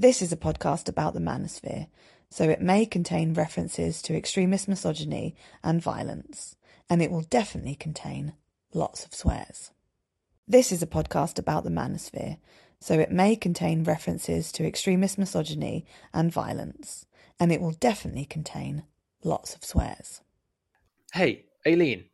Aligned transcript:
This 0.00 0.22
is 0.22 0.32
a 0.32 0.36
podcast 0.38 0.88
about 0.88 1.12
the 1.12 1.20
manosphere, 1.20 1.88
so 2.30 2.48
it 2.48 2.62
may 2.62 2.86
contain 2.86 3.34
references 3.34 4.00
to 4.00 4.16
extremist 4.16 4.66
misogyny 4.66 5.36
and 5.62 5.82
violence, 5.82 6.56
and 6.88 7.02
it 7.02 7.10
will 7.10 7.20
definitely 7.20 7.74
contain 7.74 8.32
lots 8.72 9.04
of 9.04 9.12
swears. 9.12 9.72
This 10.48 10.72
is 10.72 10.82
a 10.82 10.86
podcast 10.86 11.38
about 11.38 11.64
the 11.64 11.70
manosphere, 11.70 12.38
so 12.80 12.98
it 12.98 13.12
may 13.12 13.36
contain 13.36 13.84
references 13.84 14.52
to 14.52 14.66
extremist 14.66 15.18
misogyny 15.18 15.84
and 16.14 16.32
violence, 16.32 17.04
and 17.38 17.52
it 17.52 17.60
will 17.60 17.72
definitely 17.72 18.24
contain 18.24 18.84
lots 19.22 19.54
of 19.54 19.62
swears. 19.62 20.22
Hey, 21.12 21.44
Aileen, 21.66 22.06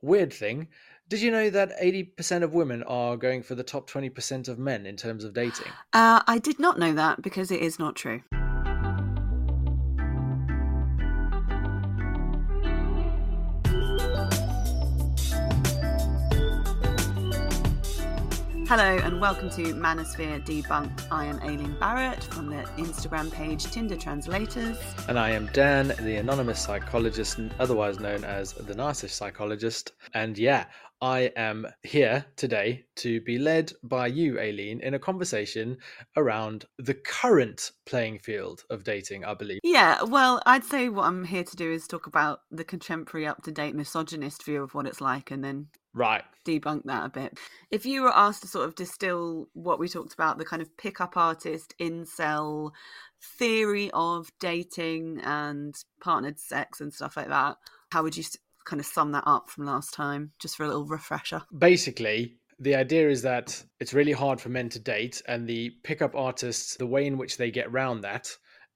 weird 0.00 0.32
thing. 0.32 0.68
Did 1.12 1.20
you 1.20 1.30
know 1.30 1.50
that 1.50 1.78
80% 1.78 2.42
of 2.42 2.54
women 2.54 2.82
are 2.84 3.18
going 3.18 3.42
for 3.42 3.54
the 3.54 3.62
top 3.62 3.86
20% 3.90 4.48
of 4.48 4.58
men 4.58 4.86
in 4.86 4.96
terms 4.96 5.24
of 5.24 5.34
dating? 5.34 5.66
Uh, 5.92 6.22
I 6.26 6.38
did 6.38 6.58
not 6.58 6.78
know 6.78 6.94
that 6.94 7.20
because 7.20 7.50
it 7.50 7.60
is 7.60 7.78
not 7.78 7.96
true. 7.96 8.22
Hello 18.74 18.96
and 19.04 19.20
welcome 19.20 19.50
to 19.50 19.74
Manosphere 19.74 20.42
Debunked. 20.46 21.06
I 21.10 21.26
am 21.26 21.38
Aileen 21.40 21.76
Barratt 21.78 22.24
from 22.32 22.46
the 22.48 22.62
Instagram 22.78 23.30
page 23.30 23.64
Tinder 23.64 23.98
Translators. 23.98 24.78
And 25.08 25.18
I 25.18 25.28
am 25.28 25.44
Dan, 25.52 25.88
the 26.00 26.16
anonymous 26.16 26.58
psychologist, 26.58 27.38
otherwise 27.58 28.00
known 28.00 28.24
as 28.24 28.54
the 28.54 28.74
nice-ish 28.74 29.12
psychologist. 29.12 29.92
And 30.14 30.38
yeah, 30.38 30.64
I 31.02 31.32
am 31.36 31.66
here 31.82 32.24
today 32.36 32.86
to 32.96 33.20
be 33.20 33.36
led 33.36 33.74
by 33.82 34.06
you, 34.06 34.40
Aileen, 34.40 34.80
in 34.80 34.94
a 34.94 34.98
conversation 34.98 35.76
around 36.16 36.64
the 36.78 36.94
current 36.94 37.72
playing 37.84 38.20
field 38.20 38.64
of 38.70 38.84
dating, 38.84 39.26
I 39.26 39.34
believe. 39.34 39.60
Yeah, 39.62 40.02
well, 40.02 40.40
I'd 40.46 40.64
say 40.64 40.88
what 40.88 41.04
I'm 41.04 41.24
here 41.24 41.44
to 41.44 41.56
do 41.56 41.70
is 41.70 41.86
talk 41.86 42.06
about 42.06 42.40
the 42.50 42.64
contemporary, 42.64 43.26
up 43.26 43.42
to 43.42 43.52
date 43.52 43.74
misogynist 43.74 44.46
view 44.46 44.62
of 44.62 44.72
what 44.72 44.86
it's 44.86 45.02
like 45.02 45.30
and 45.30 45.44
then 45.44 45.66
Right. 45.94 46.24
debunk 46.46 46.84
that 46.84 47.06
a 47.06 47.08
bit. 47.08 47.38
If 47.70 47.86
you 47.86 48.02
were 48.02 48.16
asked 48.16 48.42
to 48.42 48.48
sort 48.48 48.66
of 48.66 48.74
distill 48.74 49.48
what 49.52 49.78
we 49.78 49.88
talked 49.88 50.14
about, 50.14 50.38
the 50.38 50.44
kind 50.44 50.62
of 50.62 50.76
pickup 50.76 51.16
artist, 51.16 51.74
incel 51.78 52.72
theory 53.38 53.90
of 53.92 54.30
dating 54.40 55.20
and 55.22 55.74
partnered 56.00 56.38
sex 56.38 56.80
and 56.80 56.92
stuff 56.92 57.16
like 57.16 57.28
that, 57.28 57.56
how 57.92 58.02
would 58.02 58.16
you 58.16 58.24
kind 58.64 58.80
of 58.80 58.86
sum 58.86 59.12
that 59.12 59.24
up 59.26 59.50
from 59.50 59.66
last 59.66 59.92
time, 59.92 60.32
just 60.38 60.56
for 60.56 60.64
a 60.64 60.68
little 60.68 60.86
refresher? 60.86 61.42
Basically, 61.56 62.38
the 62.58 62.74
idea 62.74 63.08
is 63.08 63.22
that 63.22 63.62
it's 63.80 63.92
really 63.92 64.12
hard 64.12 64.40
for 64.40 64.48
men 64.48 64.68
to 64.70 64.78
date, 64.78 65.20
and 65.26 65.46
the 65.46 65.70
pickup 65.82 66.14
artists, 66.14 66.76
the 66.76 66.86
way 66.86 67.06
in 67.06 67.18
which 67.18 67.36
they 67.36 67.50
get 67.50 67.66
around 67.66 68.00
that 68.00 68.34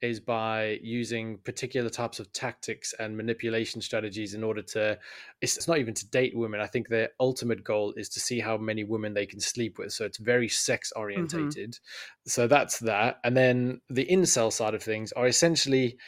is 0.09 0.21
by 0.21 0.79
using 0.83 1.39
particular 1.39 1.91
types 1.91 2.19
of 2.21 2.33
tactics 2.33 2.95
and 2.99 3.17
manipulation 3.17 3.81
strategies 3.81 4.35
in 4.35 4.43
order 4.45 4.63
to 4.63 4.99
it's, 5.41 5.57
it's 5.57 5.69
not 5.69 5.79
even 5.79 5.95
to 5.95 6.09
date 6.09 6.37
women. 6.37 6.61
I 6.61 6.67
think 6.67 6.89
their 6.89 7.11
ultimate 7.21 7.63
goal 7.63 7.95
is 7.97 8.09
to 8.11 8.21
see 8.21 8.41
how 8.41 8.57
many 8.57 8.85
women 8.85 9.15
they 9.15 9.27
can 9.27 9.41
sleep 9.41 9.79
with. 9.79 9.93
So 9.93 10.05
it's 10.05 10.19
very 10.19 10.49
sex 10.49 10.93
mm-hmm. 10.93 11.03
orientated. 11.03 11.79
So 12.27 12.47
that's 12.47 12.79
that. 12.81 13.19
And 13.25 13.37
then 13.37 13.81
the 13.91 14.07
incel 14.07 14.53
side 14.53 14.75
of 14.75 14.83
things 14.83 15.13
are 15.13 15.27
essentially 15.27 15.99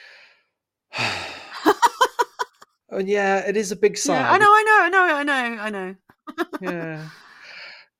oh 2.90 2.98
yeah 3.04 3.40
it 3.46 3.56
is 3.56 3.72
a 3.72 3.76
big 3.76 3.98
side 3.98 4.14
Yeah, 4.20 4.32
I 4.32 4.38
know, 4.38 4.50
I 4.50 4.62
know, 4.62 4.78
I 4.80 4.88
know, 4.88 5.14
I 5.14 5.22
know, 5.22 5.62
I 5.62 5.70
know. 5.70 5.94
yeah. 6.60 7.08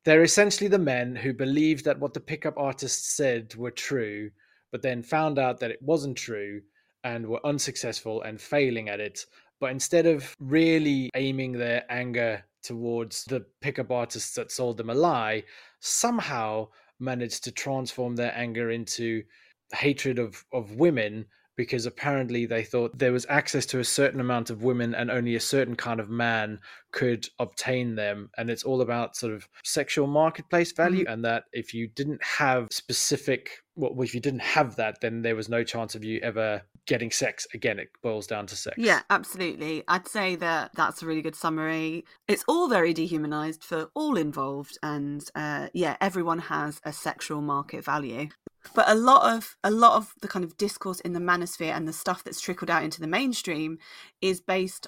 They're 0.04 0.22
essentially 0.22 0.68
the 0.68 0.78
men 0.78 1.16
who 1.16 1.34
believed 1.34 1.84
that 1.84 1.98
what 2.00 2.14
the 2.14 2.20
pickup 2.20 2.54
artists 2.56 3.14
said 3.14 3.54
were 3.56 3.70
true, 3.70 4.30
but 4.70 4.82
then 4.82 5.02
found 5.02 5.38
out 5.38 5.60
that 5.60 5.70
it 5.70 5.82
wasn't 5.82 6.16
true 6.16 6.60
and 7.04 7.26
were 7.26 7.44
unsuccessful 7.46 8.22
and 8.22 8.40
failing 8.40 8.88
at 8.88 9.00
it. 9.00 9.24
But 9.60 9.70
instead 9.70 10.06
of 10.06 10.34
really 10.40 11.10
aiming 11.14 11.52
their 11.52 11.84
anger 11.90 12.44
towards 12.62 13.24
the 13.24 13.44
pickup 13.60 13.90
artists 13.90 14.34
that 14.34 14.52
sold 14.52 14.76
them 14.76 14.90
a 14.90 14.94
lie, 14.94 15.44
somehow 15.80 16.68
managed 17.00 17.44
to 17.44 17.52
transform 17.52 18.16
their 18.16 18.32
anger 18.36 18.70
into 18.70 19.22
hatred 19.72 20.18
of, 20.18 20.44
of 20.52 20.74
women 20.74 21.26
because 21.58 21.86
apparently 21.86 22.46
they 22.46 22.62
thought 22.62 22.96
there 22.96 23.12
was 23.12 23.26
access 23.28 23.66
to 23.66 23.80
a 23.80 23.84
certain 23.84 24.20
amount 24.20 24.48
of 24.48 24.62
women 24.62 24.94
and 24.94 25.10
only 25.10 25.34
a 25.34 25.40
certain 25.40 25.74
kind 25.74 25.98
of 25.98 26.08
man 26.08 26.60
could 26.92 27.28
obtain 27.40 27.96
them 27.96 28.30
and 28.38 28.48
it's 28.48 28.62
all 28.62 28.80
about 28.80 29.16
sort 29.16 29.32
of 29.32 29.46
sexual 29.64 30.06
marketplace 30.06 30.72
value 30.72 31.02
mm-hmm. 31.02 31.12
and 31.12 31.24
that 31.24 31.44
if 31.52 31.74
you 31.74 31.88
didn't 31.88 32.22
have 32.22 32.68
specific 32.70 33.50
well 33.78 34.02
if 34.02 34.14
you 34.14 34.20
didn't 34.20 34.42
have 34.42 34.76
that 34.76 35.00
then 35.00 35.22
there 35.22 35.36
was 35.36 35.48
no 35.48 35.64
chance 35.64 35.94
of 35.94 36.04
you 36.04 36.20
ever 36.20 36.62
getting 36.86 37.10
sex 37.10 37.46
again 37.54 37.78
it 37.78 37.88
boils 38.02 38.26
down 38.26 38.46
to 38.46 38.56
sex 38.56 38.76
Yeah, 38.78 39.00
absolutely. 39.10 39.82
I'd 39.88 40.08
say 40.08 40.36
that 40.36 40.70
that's 40.74 41.02
a 41.02 41.06
really 41.06 41.22
good 41.22 41.36
summary. 41.36 42.04
It's 42.26 42.44
all 42.48 42.68
very 42.68 42.94
dehumanized 42.94 43.62
for 43.62 43.90
all 43.94 44.16
involved, 44.16 44.78
and 44.82 45.22
uh, 45.34 45.68
yeah, 45.74 45.96
everyone 46.00 46.38
has 46.38 46.80
a 46.84 46.92
sexual 46.92 47.40
market 47.40 47.84
value. 47.84 48.28
But 48.74 48.88
a 48.88 48.94
lot 48.94 49.36
of 49.36 49.56
a 49.62 49.70
lot 49.70 49.96
of 49.96 50.14
the 50.20 50.28
kind 50.28 50.44
of 50.44 50.56
discourse 50.56 51.00
in 51.00 51.12
the 51.12 51.20
manosphere 51.20 51.72
and 51.76 51.86
the 51.86 51.92
stuff 51.92 52.24
that's 52.24 52.40
trickled 52.40 52.70
out 52.70 52.82
into 52.82 53.00
the 53.00 53.06
mainstream 53.06 53.78
is 54.20 54.40
based 54.40 54.86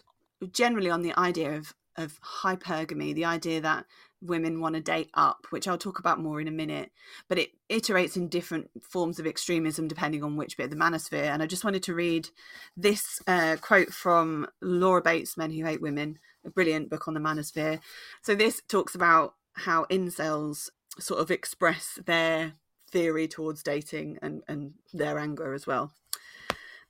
generally 0.53 0.91
on 0.91 1.03
the 1.03 1.19
idea 1.19 1.55
of 1.57 1.75
of 1.97 2.21
hypergamy, 2.43 3.15
the 3.15 3.25
idea 3.25 3.61
that 3.61 3.85
women 4.23 4.61
want 4.61 4.75
to 4.75 4.81
date 4.81 5.11
up, 5.15 5.47
which 5.51 5.67
I'll 5.67 5.79
talk 5.79 5.99
about 5.99 6.21
more 6.21 6.41
in 6.41 6.49
a 6.49 6.53
minute. 6.53 6.91
But 7.29 7.39
it 7.39 7.51
iterates 7.71 8.17
in 8.17 8.29
different 8.29 8.71
forms 8.83 9.19
of 9.19 9.27
extremism 9.27 9.89
depending 9.89 10.23
on 10.23 10.37
which 10.37 10.57
bit 10.57 10.65
of 10.65 10.71
the 10.71 10.77
manosphere. 10.77 11.25
And 11.25 11.43
I 11.43 11.47
just 11.47 11.65
wanted 11.65 11.83
to 11.85 11.95
read 11.95 12.29
this 12.77 13.21
uh, 13.27 13.57
quote 13.61 13.93
from 13.93 14.47
Laura 14.61 15.03
Bates, 15.03 15.37
Men 15.37 15.51
Who 15.51 15.65
Hate 15.65 15.83
Women, 15.83 16.19
a 16.45 16.51
brilliant 16.51 16.91
book 16.91 17.09
on 17.09 17.15
the 17.15 17.21
manosphere. 17.21 17.81
So 18.23 18.35
this 18.35 18.63
talks 18.69 18.95
about 18.95 19.35
how 19.55 19.85
incels 19.87 20.69
sort 20.99 21.21
of 21.21 21.31
express 21.31 21.99
their 22.05 22.55
theory 22.91 23.29
towards 23.29 23.63
dating 23.63 24.19
and, 24.21 24.43
and 24.49 24.75
their 24.93 25.19
anger 25.19 25.55
as 25.55 25.67
well. 25.67 25.93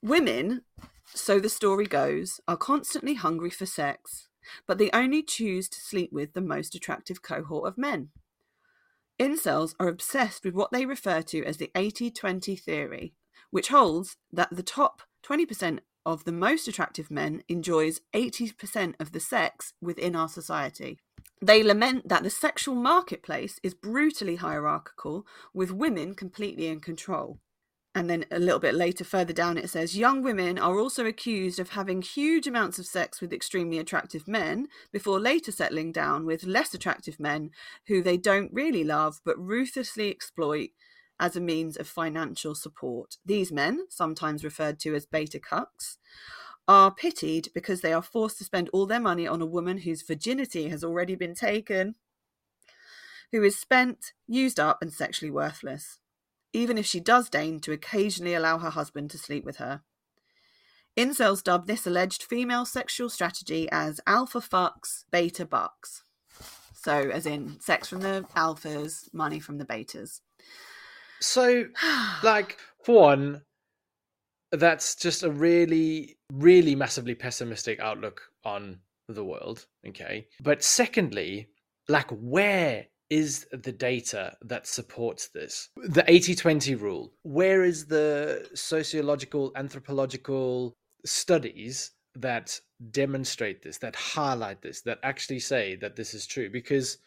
Women, 0.02 0.62
so 1.06 1.38
the 1.38 1.50
story 1.50 1.86
goes, 1.86 2.40
are 2.48 2.56
constantly 2.56 3.14
hungry 3.14 3.50
for 3.50 3.66
sex, 3.66 4.28
but 4.66 4.78
they 4.78 4.90
only 4.92 5.22
choose 5.22 5.68
to 5.68 5.80
sleep 5.80 6.12
with 6.12 6.32
the 6.32 6.40
most 6.40 6.74
attractive 6.74 7.22
cohort 7.22 7.66
of 7.66 7.78
men. 7.78 8.10
Incels 9.18 9.74
are 9.78 9.88
obsessed 9.88 10.44
with 10.44 10.54
what 10.54 10.72
they 10.72 10.86
refer 10.86 11.20
to 11.22 11.44
as 11.44 11.58
the 11.58 11.70
80 11.74 12.10
20 12.10 12.56
theory, 12.56 13.12
which 13.50 13.68
holds 13.68 14.16
that 14.32 14.48
the 14.50 14.62
top 14.62 15.02
20% 15.22 15.80
of 16.06 16.24
the 16.24 16.32
most 16.32 16.66
attractive 16.66 17.10
men 17.10 17.42
enjoys 17.48 18.00
80% 18.14 18.94
of 18.98 19.12
the 19.12 19.20
sex 19.20 19.74
within 19.80 20.16
our 20.16 20.28
society. 20.28 20.98
They 21.42 21.62
lament 21.62 22.08
that 22.08 22.22
the 22.22 22.30
sexual 22.30 22.74
marketplace 22.74 23.58
is 23.62 23.74
brutally 23.74 24.36
hierarchical, 24.36 25.26
with 25.52 25.70
women 25.70 26.14
completely 26.14 26.66
in 26.66 26.80
control. 26.80 27.38
And 27.92 28.08
then 28.08 28.24
a 28.30 28.38
little 28.38 28.60
bit 28.60 28.74
later, 28.74 29.02
further 29.02 29.32
down, 29.32 29.58
it 29.58 29.68
says 29.68 29.96
young 29.96 30.22
women 30.22 30.58
are 30.58 30.78
also 30.78 31.06
accused 31.06 31.58
of 31.58 31.70
having 31.70 32.02
huge 32.02 32.46
amounts 32.46 32.78
of 32.78 32.86
sex 32.86 33.20
with 33.20 33.32
extremely 33.32 33.78
attractive 33.78 34.28
men 34.28 34.68
before 34.92 35.18
later 35.18 35.50
settling 35.50 35.90
down 35.90 36.24
with 36.24 36.44
less 36.44 36.72
attractive 36.72 37.18
men 37.18 37.50
who 37.88 38.00
they 38.00 38.16
don't 38.16 38.52
really 38.52 38.84
love 38.84 39.20
but 39.24 39.38
ruthlessly 39.38 40.08
exploit 40.08 40.70
as 41.18 41.34
a 41.34 41.40
means 41.40 41.76
of 41.76 41.88
financial 41.88 42.54
support. 42.54 43.16
These 43.26 43.50
men, 43.50 43.86
sometimes 43.88 44.44
referred 44.44 44.78
to 44.80 44.94
as 44.94 45.04
beta 45.04 45.40
cucks, 45.40 45.96
are 46.68 46.94
pitied 46.94 47.48
because 47.54 47.80
they 47.80 47.92
are 47.92 48.02
forced 48.02 48.38
to 48.38 48.44
spend 48.44 48.70
all 48.72 48.86
their 48.86 49.00
money 49.00 49.26
on 49.26 49.42
a 49.42 49.46
woman 49.46 49.78
whose 49.78 50.02
virginity 50.02 50.68
has 50.68 50.84
already 50.84 51.16
been 51.16 51.34
taken, 51.34 51.96
who 53.32 53.42
is 53.42 53.58
spent, 53.58 54.12
used 54.28 54.60
up, 54.60 54.80
and 54.80 54.92
sexually 54.92 55.30
worthless 55.30 55.99
even 56.52 56.78
if 56.78 56.86
she 56.86 57.00
does 57.00 57.28
deign 57.28 57.60
to 57.60 57.72
occasionally 57.72 58.34
allow 58.34 58.58
her 58.58 58.70
husband 58.70 59.10
to 59.10 59.18
sleep 59.18 59.44
with 59.44 59.56
her. 59.56 59.82
Incels 60.96 61.42
dub 61.42 61.66
this 61.66 61.86
alleged 61.86 62.22
female 62.22 62.64
sexual 62.66 63.08
strategy 63.08 63.68
as 63.70 64.00
alpha 64.06 64.40
fucks, 64.40 65.04
beta 65.10 65.46
bucks. 65.46 66.02
So, 66.74 66.92
as 67.10 67.26
in 67.26 67.60
sex 67.60 67.88
from 67.88 68.00
the 68.00 68.26
alphas, 68.36 69.12
money 69.12 69.38
from 69.38 69.58
the 69.58 69.66
betas. 69.66 70.20
so 71.20 71.66
like 72.22 72.58
for 72.84 73.00
one 73.00 73.42
that's 74.52 74.96
just 74.96 75.22
a 75.22 75.30
really 75.30 76.16
really 76.32 76.74
massively 76.74 77.14
pessimistic 77.14 77.78
outlook 77.80 78.22
on 78.44 78.80
the 79.08 79.24
world 79.24 79.66
okay 79.86 80.26
but 80.42 80.62
secondly 80.62 81.48
like 81.88 82.10
where 82.10 82.86
is 83.10 83.46
the 83.52 83.72
data 83.72 84.36
that 84.42 84.66
supports 84.66 85.28
this 85.28 85.68
the 85.76 86.02
80-20 86.04 86.80
rule 86.80 87.12
where 87.22 87.64
is 87.64 87.86
the 87.86 88.48
sociological 88.54 89.52
anthropological 89.56 90.76
studies 91.04 91.90
that 92.14 92.58
demonstrate 92.90 93.62
this 93.62 93.78
that 93.78 93.96
highlight 93.96 94.62
this 94.62 94.82
that 94.82 94.98
actually 95.02 95.40
say 95.40 95.76
that 95.76 95.96
this 95.96 96.14
is 96.14 96.26
true 96.26 96.48
because 96.48 96.98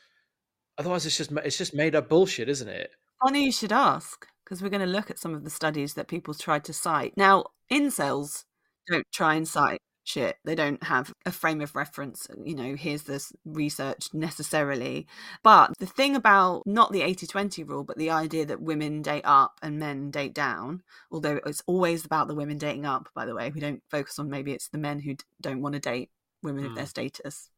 otherwise 0.77 1.05
it's 1.05 1.17
just 1.17 1.31
it's 1.43 1.57
just 1.57 1.73
made 1.73 1.95
up 1.95 2.09
bullshit 2.09 2.49
isn't 2.49 2.69
it 2.69 2.91
Funny 3.23 3.45
you 3.45 3.51
should 3.53 3.71
ask. 3.71 4.27
because 4.43 4.61
we're 4.61 4.69
going 4.69 4.81
to 4.81 4.85
look 4.85 5.09
at 5.09 5.17
some 5.17 5.33
of 5.33 5.45
the 5.45 5.49
studies 5.49 5.93
that 5.93 6.09
people 6.09 6.33
tried 6.33 6.65
to 6.65 6.73
cite. 6.73 7.15
Now, 7.15 7.45
incels 7.71 8.43
don't 8.89 9.09
try 9.13 9.35
and 9.35 9.47
cite 9.47 9.81
shit. 10.03 10.37
They 10.43 10.55
don't 10.55 10.83
have 10.83 11.13
a 11.25 11.31
frame 11.31 11.61
of 11.61 11.75
reference, 11.75 12.27
you 12.43 12.55
know, 12.55 12.75
here's 12.75 13.03
this 13.03 13.33
research 13.45 14.09
necessarily. 14.13 15.07
But 15.43 15.73
the 15.79 15.85
thing 15.85 16.15
about 16.15 16.63
not 16.65 16.91
the 16.91 17.01
80 17.01 17.27
20 17.27 17.63
rule, 17.63 17.83
but 17.83 17.97
the 17.97 18.09
idea 18.09 18.45
that 18.45 18.61
women 18.61 19.01
date 19.01 19.25
up 19.25 19.59
and 19.61 19.79
men 19.79 20.11
date 20.11 20.33
down, 20.33 20.83
although 21.11 21.39
it's 21.45 21.63
always 21.65 22.05
about 22.05 22.27
the 22.27 22.35
women 22.35 22.57
dating 22.57 22.85
up, 22.85 23.09
by 23.15 23.25
the 23.25 23.35
way, 23.35 23.51
we 23.51 23.61
don't 23.61 23.83
focus 23.89 24.19
on 24.19 24.29
maybe 24.29 24.51
it's 24.51 24.69
the 24.69 24.77
men 24.77 24.99
who 24.99 25.15
don't 25.41 25.61
want 25.61 25.73
to 25.73 25.79
date 25.79 26.09
women 26.41 26.63
mm. 26.63 26.67
of 26.67 26.75
their 26.75 26.85
status. 26.85 27.49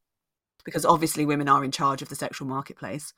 Because 0.64 0.84
obviously 0.84 1.24
women 1.24 1.48
are 1.48 1.62
in 1.62 1.70
charge 1.70 2.02
of 2.02 2.08
the 2.08 2.16
sexual 2.16 2.48
marketplace. 2.48 3.12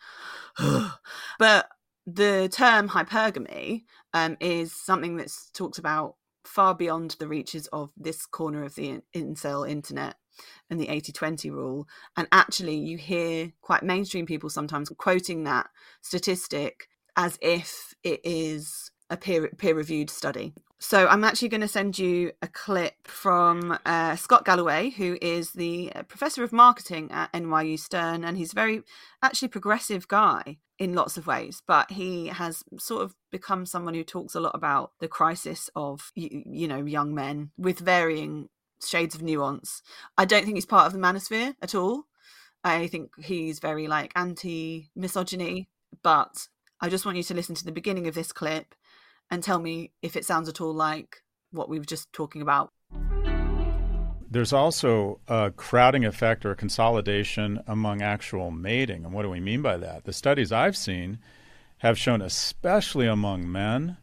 but 1.39 1.69
the 2.07 2.49
term 2.51 2.89
hypergamy 2.89 3.85
um, 4.15 4.37
is 4.41 4.73
something 4.73 5.17
that's 5.17 5.51
talked 5.51 5.79
about 5.79 6.17
far 6.45 6.75
beyond 6.75 7.17
the 7.19 7.29
reaches 7.29 7.67
of 7.69 7.93
this 7.97 8.27
corner 8.27 8.65
of 8.65 8.75
the 8.75 9.01
incel 9.15 9.69
internet 9.69 10.17
and 10.71 10.81
the 10.81 10.87
80-20 10.87 11.51
rule. 11.51 11.89
And 12.17 12.29
actually 12.33 12.77
you 12.77 12.97
hear 12.97 13.53
quite 13.61 13.83
mainstream 13.83 14.27
people 14.27 14.51
sometimes 14.51 14.91
quoting 14.97 15.45
that 15.45 15.69
statistic 16.03 16.89
as 17.17 17.39
if 17.43 17.95
it 18.05 18.21
is 18.25 18.91
a 19.11 19.17
peer 19.17 19.49
peer 19.57 19.75
reviewed 19.75 20.11
study. 20.11 20.55
So 20.79 21.09
I'm 21.09 21.25
actually 21.25 21.49
going 21.49 21.63
to 21.63 21.69
send 21.69 21.99
you 21.99 22.31
a 22.41 22.47
clip 22.47 23.09
from 23.09 23.77
uh, 23.85 24.15
Scott 24.15 24.45
Galloway, 24.45 24.91
who 24.91 25.19
is 25.21 25.53
the 25.53 25.91
uh, 25.93 26.03
professor 26.05 26.45
of 26.45 26.53
marketing 26.53 27.11
at 27.11 27.33
NYU 27.33 27.79
Stern, 27.79 28.23
and 28.23 28.37
he's 28.37 28.53
a 28.53 28.55
very 28.55 28.83
actually 29.21 29.49
progressive 29.49 30.07
guy 30.07 30.59
in 30.79 30.95
lots 30.95 31.17
of 31.17 31.27
ways. 31.27 31.63
But 31.67 31.91
he 31.91 32.27
has 32.29 32.63
sort 32.79 33.03
of 33.03 33.15
become 33.31 33.67
someone 33.67 33.95
who 33.95 34.05
talks 34.05 34.35
a 34.35 34.41
lot 34.41 34.55
about 34.55 34.93
the 35.01 35.09
crisis 35.09 35.71
of 35.75 36.13
you, 36.15 36.43
you 36.47 36.69
know 36.69 36.85
young 36.85 37.15
men 37.15 37.51
with 37.57 37.79
varying 37.79 38.49
shades 38.85 39.15
of 39.15 39.23
nuance. 39.23 39.83
I 40.17 40.25
don't 40.25 40.45
think 40.45 40.57
he's 40.57 40.67
part 40.67 40.87
of 40.87 40.93
the 40.93 40.99
manosphere 40.99 41.55
at 41.61 41.75
all. 41.75 42.05
I 42.65 42.87
think 42.87 43.11
he's 43.19 43.59
very 43.59 43.87
like 43.87 44.13
anti 44.17 44.91
misogyny, 44.95 45.69
but 46.03 46.49
I 46.81 46.89
just 46.89 47.05
want 47.05 47.17
you 47.17 47.23
to 47.25 47.35
listen 47.35 47.55
to 47.57 47.65
the 47.65 47.73
beginning 47.73 48.07
of 48.07 48.15
this 48.15 48.33
clip 48.33 48.75
and 49.31 49.43
tell 49.43 49.59
me 49.59 49.93
if 50.03 50.17
it 50.17 50.25
sounds 50.25 50.49
at 50.49 50.61
all 50.61 50.75
like 50.75 51.23
what 51.51 51.69
we 51.69 51.79
were 51.79 51.85
just 51.85 52.13
talking 52.13 52.43
about. 52.43 52.73
There's 54.31 54.53
also 54.53 55.21
a 55.27 55.51
crowding 55.51 56.05
effect 56.05 56.45
or 56.45 56.51
a 56.51 56.57
consolidation 56.57 57.63
among 57.67 58.03
actual 58.03 58.51
mating. 58.51 59.05
And 59.05 59.15
what 59.15 59.23
do 59.23 59.31
we 59.31 59.41
mean 59.41 59.63
by 59.63 59.77
that? 59.79 60.05
The 60.05 60.13
studies 60.13 60.53
I've 60.53 60.77
seen 60.77 61.19
have 61.79 61.99
shown, 61.99 62.21
especially 62.21 63.07
among 63.07 63.51
men, 63.51 63.97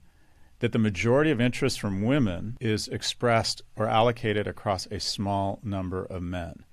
that 0.60 0.72
the 0.72 0.80
majority 0.80 1.32
of 1.32 1.42
interest 1.42 1.80
from 1.80 2.02
women 2.02 2.58
is 2.60 2.88
expressed 2.88 3.62
or 3.76 3.88
allocated 3.88 4.48
across 4.48 4.88
a 4.88 5.00
small 5.00 5.60
number 5.64 6.06
of 6.06 6.24
men 6.24 6.64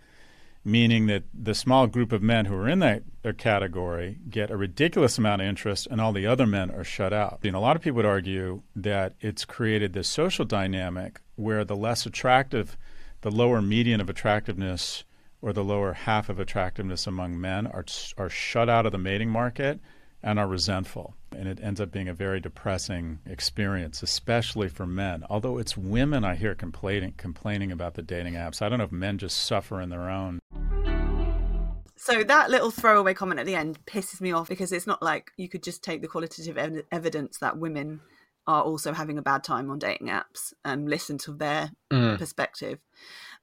meaning 0.65 1.07
that 1.07 1.25
the 1.35 1.55
small 1.55 1.87
group 1.87 2.13
of 2.13 2.23
men 2.23 2.45
who 2.45 2.55
are 2.55 2.69
in 2.69 2.79
that 2.79 3.03
category 3.37 4.19
get 4.31 4.51
a 4.51 4.57
ridiculous 4.57 5.19
amount 5.19 5.43
of 5.43 5.49
interest 5.49 5.89
and 5.91 6.01
all 6.01 6.13
the 6.13 6.27
other 6.27 6.47
men 6.47 6.71
are 6.71 6.85
shut 6.85 7.13
out. 7.13 7.41
And 7.43 7.57
a 7.57 7.61
lot 7.61 7.77
of 7.77 7.83
people 7.83 7.97
would 7.97 8.07
argue 8.07 8.63
that 8.77 9.15
it's 9.21 9.45
created 9.45 9.93
this 9.93 10.09
social 10.09 10.45
dynamic 10.45 11.21
where 11.37 11.65
the 11.65 11.77
less 11.77 12.07
attractive, 12.07 12.77
the 13.23 13.31
lower 13.31 13.63
median 13.63 14.01
of 14.01 14.11
attractiveness 14.11 15.05
or 15.41 15.53
the 15.53 15.65
lower 15.65 15.93
half 15.93 16.29
of 16.29 16.39
attractiveness 16.39 17.07
among 17.07 17.41
men 17.41 17.67
are, 17.67 17.85
are 18.19 18.29
shut 18.29 18.69
out 18.69 18.85
of 18.85 18.93
the 18.93 18.99
mating 18.99 19.31
market 19.31 19.81
and 20.23 20.39
are 20.39 20.47
resentful. 20.47 21.15
And 21.31 21.49
it 21.49 21.59
ends 21.63 21.81
up 21.81 21.91
being 21.91 22.09
a 22.09 22.15
very 22.15 22.41
depressing 22.41 23.21
experience, 23.27 24.03
especially 24.03 24.69
for 24.69 24.87
men. 24.87 25.25
Although 25.31 25.59
it's 25.59 25.77
women 25.77 26.25
I 26.25 26.35
hear 26.35 26.55
complaining 26.55 27.15
complaining 27.17 27.73
about 27.73 27.95
the 27.95 28.03
dating 28.03 28.35
apps. 28.35 28.61
I 28.61 28.69
don't 28.69 28.79
know 28.79 28.85
if 28.85 28.93
men 28.93 29.19
just 29.19 29.39
suffer 29.39 29.81
in 29.81 29.89
their 29.89 30.11
own. 30.11 30.39
So 31.97 32.25
that 32.25 32.51
little 32.51 32.73
throwaway 32.73 33.15
comment 33.15 33.39
at 33.39 33.47
the 33.47 33.55
end 33.55 33.79
pisses 33.87 34.21
me 34.21 34.33
off 34.33 34.49
because 34.49 34.73
it's 34.73 34.89
not 34.89 35.03
like 35.03 35.31
you 35.37 35.49
could 35.49 35.63
just 35.63 35.85
take 35.85 36.03
the 36.03 36.09
qualitative 36.09 36.59
ev- 36.59 36.83
evidence 36.91 37.39
that 37.39 37.57
women 37.57 38.01
are 38.47 38.63
also 38.63 38.93
having 38.93 39.19
a 39.19 39.23
bad 39.23 39.45
time 39.45 39.71
on 39.71 39.79
dating 39.79 40.09
apps 40.09 40.53
and 40.65 40.89
listen 40.89 41.19
to 41.19 41.33
their 41.33 41.71
mm. 41.93 42.19
perspective. 42.19 42.79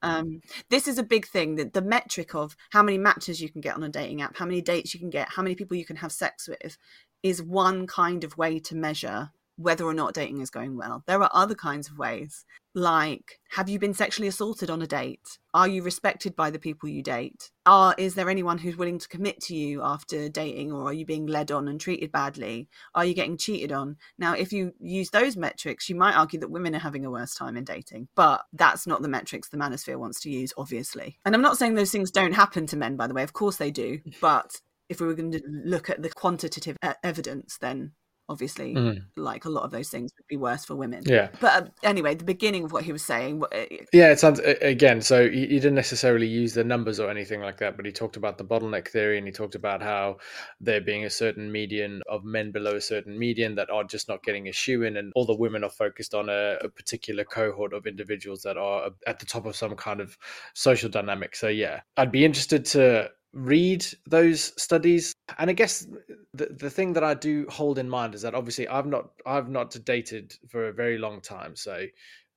Um, 0.02 0.40
this 0.68 0.88
is 0.88 0.98
a 0.98 1.02
big 1.02 1.26
thing 1.26 1.56
that 1.56 1.72
the 1.72 1.82
metric 1.82 2.34
of 2.34 2.56
how 2.70 2.82
many 2.82 2.98
matches 2.98 3.40
you 3.40 3.48
can 3.48 3.60
get 3.60 3.74
on 3.74 3.82
a 3.82 3.88
dating 3.88 4.22
app, 4.22 4.36
how 4.36 4.46
many 4.46 4.60
dates 4.60 4.94
you 4.94 5.00
can 5.00 5.10
get, 5.10 5.28
how 5.28 5.42
many 5.42 5.54
people 5.54 5.76
you 5.76 5.84
can 5.84 5.96
have 5.96 6.12
sex 6.12 6.48
with 6.48 6.76
is 7.22 7.42
one 7.42 7.86
kind 7.86 8.24
of 8.24 8.38
way 8.38 8.58
to 8.58 8.74
measure 8.74 9.30
whether 9.60 9.84
or 9.84 9.94
not 9.94 10.14
dating 10.14 10.40
is 10.40 10.50
going 10.50 10.76
well. 10.76 11.02
There 11.06 11.22
are 11.22 11.30
other 11.32 11.54
kinds 11.54 11.88
of 11.88 11.98
ways, 11.98 12.44
like 12.74 13.40
have 13.50 13.68
you 13.68 13.78
been 13.78 13.94
sexually 13.94 14.28
assaulted 14.28 14.70
on 14.70 14.80
a 14.80 14.86
date? 14.86 15.38
Are 15.52 15.68
you 15.68 15.82
respected 15.82 16.36
by 16.36 16.50
the 16.50 16.58
people 16.58 16.88
you 16.88 17.02
date? 17.02 17.50
Are 17.66 17.94
is 17.98 18.14
there 18.14 18.30
anyone 18.30 18.58
who's 18.58 18.76
willing 18.76 18.98
to 18.98 19.08
commit 19.08 19.40
to 19.42 19.56
you 19.56 19.82
after 19.82 20.28
dating 20.28 20.72
or 20.72 20.84
are 20.84 20.92
you 20.92 21.04
being 21.04 21.26
led 21.26 21.50
on 21.50 21.68
and 21.68 21.80
treated 21.80 22.12
badly? 22.12 22.68
Are 22.94 23.04
you 23.04 23.14
getting 23.14 23.36
cheated 23.36 23.72
on? 23.72 23.96
Now, 24.18 24.34
if 24.34 24.52
you 24.52 24.72
use 24.78 25.10
those 25.10 25.36
metrics, 25.36 25.88
you 25.88 25.96
might 25.96 26.16
argue 26.16 26.40
that 26.40 26.50
women 26.50 26.74
are 26.74 26.80
having 26.80 27.04
a 27.04 27.10
worse 27.10 27.34
time 27.34 27.56
in 27.56 27.64
dating, 27.64 28.08
but 28.14 28.42
that's 28.52 28.86
not 28.86 29.02
the 29.02 29.08
metrics 29.08 29.48
the 29.48 29.56
manosphere 29.56 29.98
wants 29.98 30.20
to 30.20 30.30
use, 30.30 30.52
obviously. 30.56 31.18
And 31.24 31.34
I'm 31.34 31.42
not 31.42 31.58
saying 31.58 31.74
those 31.74 31.92
things 31.92 32.10
don't 32.10 32.32
happen 32.32 32.66
to 32.68 32.76
men, 32.76 32.96
by 32.96 33.06
the 33.06 33.14
way. 33.14 33.22
Of 33.22 33.32
course 33.32 33.56
they 33.56 33.70
do, 33.70 34.00
but 34.20 34.60
if 34.88 35.00
we 35.00 35.06
were 35.06 35.14
going 35.14 35.30
to 35.32 35.42
look 35.46 35.88
at 35.88 36.02
the 36.02 36.10
quantitative 36.10 36.76
evidence, 37.04 37.58
then 37.58 37.92
obviously 38.30 38.74
mm. 38.74 39.02
like 39.16 39.44
a 39.44 39.48
lot 39.48 39.64
of 39.64 39.70
those 39.70 39.88
things 39.88 40.12
would 40.16 40.26
be 40.26 40.36
worse 40.36 40.64
for 40.64 40.74
women. 40.74 41.02
Yeah. 41.04 41.28
But 41.40 41.62
uh, 41.62 41.68
anyway 41.82 42.14
the 42.14 42.24
beginning 42.24 42.64
of 42.64 42.72
what 42.72 42.84
he 42.84 42.92
was 42.92 43.04
saying 43.04 43.42
uh, 43.52 43.64
yeah 43.92 44.10
it 44.10 44.20
sounds 44.20 44.40
again 44.40 45.00
so 45.02 45.28
he, 45.28 45.40
he, 45.40 45.60
didn't 45.60 45.74
necessarily 45.74 46.26
use 46.26 46.54
the 46.54 46.64
numbers 46.64 46.98
or 47.00 47.10
anything 47.10 47.40
like 47.40 47.58
that 47.58 47.76
but 47.76 47.84
he 47.84 47.92
talked 47.92 48.16
about 48.16 48.38
the 48.38 48.44
bottleneck 48.44 48.88
theory 48.88 49.18
and 49.18 49.26
he 49.26 49.32
talked 49.32 49.54
about 49.54 49.82
how 49.82 50.16
there 50.60 50.80
being 50.80 51.04
a 51.04 51.10
certain 51.10 51.50
median 51.52 52.00
of 52.08 52.24
men 52.24 52.50
below 52.50 52.76
a 52.76 52.80
certain 52.80 53.18
median 53.18 53.54
that 53.54 53.68
are 53.70 53.84
just 53.84 54.08
not 54.08 54.22
getting 54.22 54.48
a 54.48 54.52
shoe 54.52 54.82
in 54.82 54.96
and 54.96 55.12
all 55.14 55.26
the 55.26 55.34
women 55.34 55.64
are 55.64 55.70
focused 55.70 56.14
on 56.14 56.28
a, 56.28 56.56
a 56.62 56.68
particular 56.68 57.24
cohort 57.24 57.72
of 57.72 57.86
individuals 57.86 58.42
that 58.42 58.56
are 58.56 58.90
at 59.06 59.18
the 59.18 59.26
top 59.26 59.44
of 59.44 59.54
some 59.54 59.76
kind 59.76 60.00
of 60.00 60.16
social 60.54 60.88
dynamic. 60.88 61.36
So 61.36 61.48
yeah 61.48 61.80
i'd 61.96 62.12
be 62.12 62.24
interested 62.24 62.64
to 62.64 63.10
read 63.32 63.84
those 64.06 64.52
studies. 64.60 65.14
And 65.38 65.50
i 65.50 65.52
guess 65.52 65.86
the, 66.34 66.46
the 66.46 66.70
thing 66.70 66.92
that 66.94 67.04
i 67.04 67.14
do 67.14 67.46
hold 67.48 67.78
in 67.78 67.88
mind 67.88 68.14
is 68.14 68.22
that 68.22 68.34
obviously 68.34 68.66
i've 68.68 68.86
not 68.86 69.10
i've 69.26 69.48
not 69.48 69.76
dated 69.84 70.34
for 70.48 70.68
a 70.68 70.72
very 70.72 70.98
long 70.98 71.20
time. 71.20 71.56
So 71.56 71.86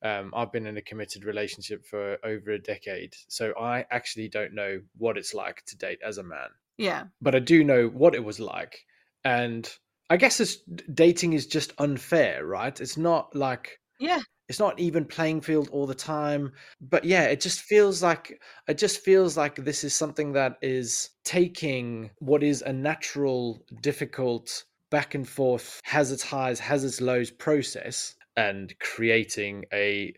um, 0.02 0.32
i've 0.36 0.52
been 0.52 0.66
in 0.66 0.76
a 0.76 0.82
committed 0.82 1.24
relationship 1.24 1.84
for 1.86 2.18
over 2.24 2.52
a 2.52 2.58
decade. 2.58 3.14
So 3.28 3.52
i 3.58 3.84
actually 3.90 4.28
don't 4.28 4.54
know 4.54 4.80
what 4.96 5.18
it's 5.18 5.34
like 5.34 5.64
to 5.66 5.76
date 5.76 6.00
as 6.04 6.18
a 6.18 6.22
man. 6.22 6.48
Yeah. 6.78 7.04
But 7.20 7.34
i 7.34 7.40
do 7.40 7.64
know 7.64 7.88
what 7.88 8.14
it 8.14 8.24
was 8.24 8.40
like. 8.40 8.78
And 9.24 9.68
i 10.10 10.16
guess 10.16 10.38
it's 10.40 10.58
dating 10.92 11.32
is 11.32 11.46
just 11.46 11.72
unfair 11.78 12.44
right? 12.46 12.80
It's 12.80 12.96
not 12.96 13.34
like 13.34 13.80
yeah 13.98 14.20
it's 14.48 14.58
not 14.58 14.78
even 14.78 15.04
playing 15.04 15.40
field 15.40 15.68
all 15.72 15.86
the 15.86 15.94
time 15.94 16.52
but 16.80 17.04
yeah 17.04 17.24
it 17.24 17.40
just 17.40 17.60
feels 17.60 18.02
like 18.02 18.40
it 18.68 18.78
just 18.78 19.00
feels 19.00 19.36
like 19.36 19.56
this 19.56 19.84
is 19.84 19.94
something 19.94 20.32
that 20.32 20.56
is 20.62 21.10
taking 21.24 22.10
what 22.18 22.42
is 22.42 22.62
a 22.62 22.72
natural 22.72 23.64
difficult 23.80 24.64
back 24.90 25.14
and 25.14 25.28
forth 25.28 25.80
has 25.84 26.12
its 26.12 26.22
highs 26.22 26.60
has 26.60 26.84
its 26.84 27.00
lows 27.00 27.30
process 27.30 28.14
and 28.36 28.74
creating 28.80 29.64
a 29.72 30.12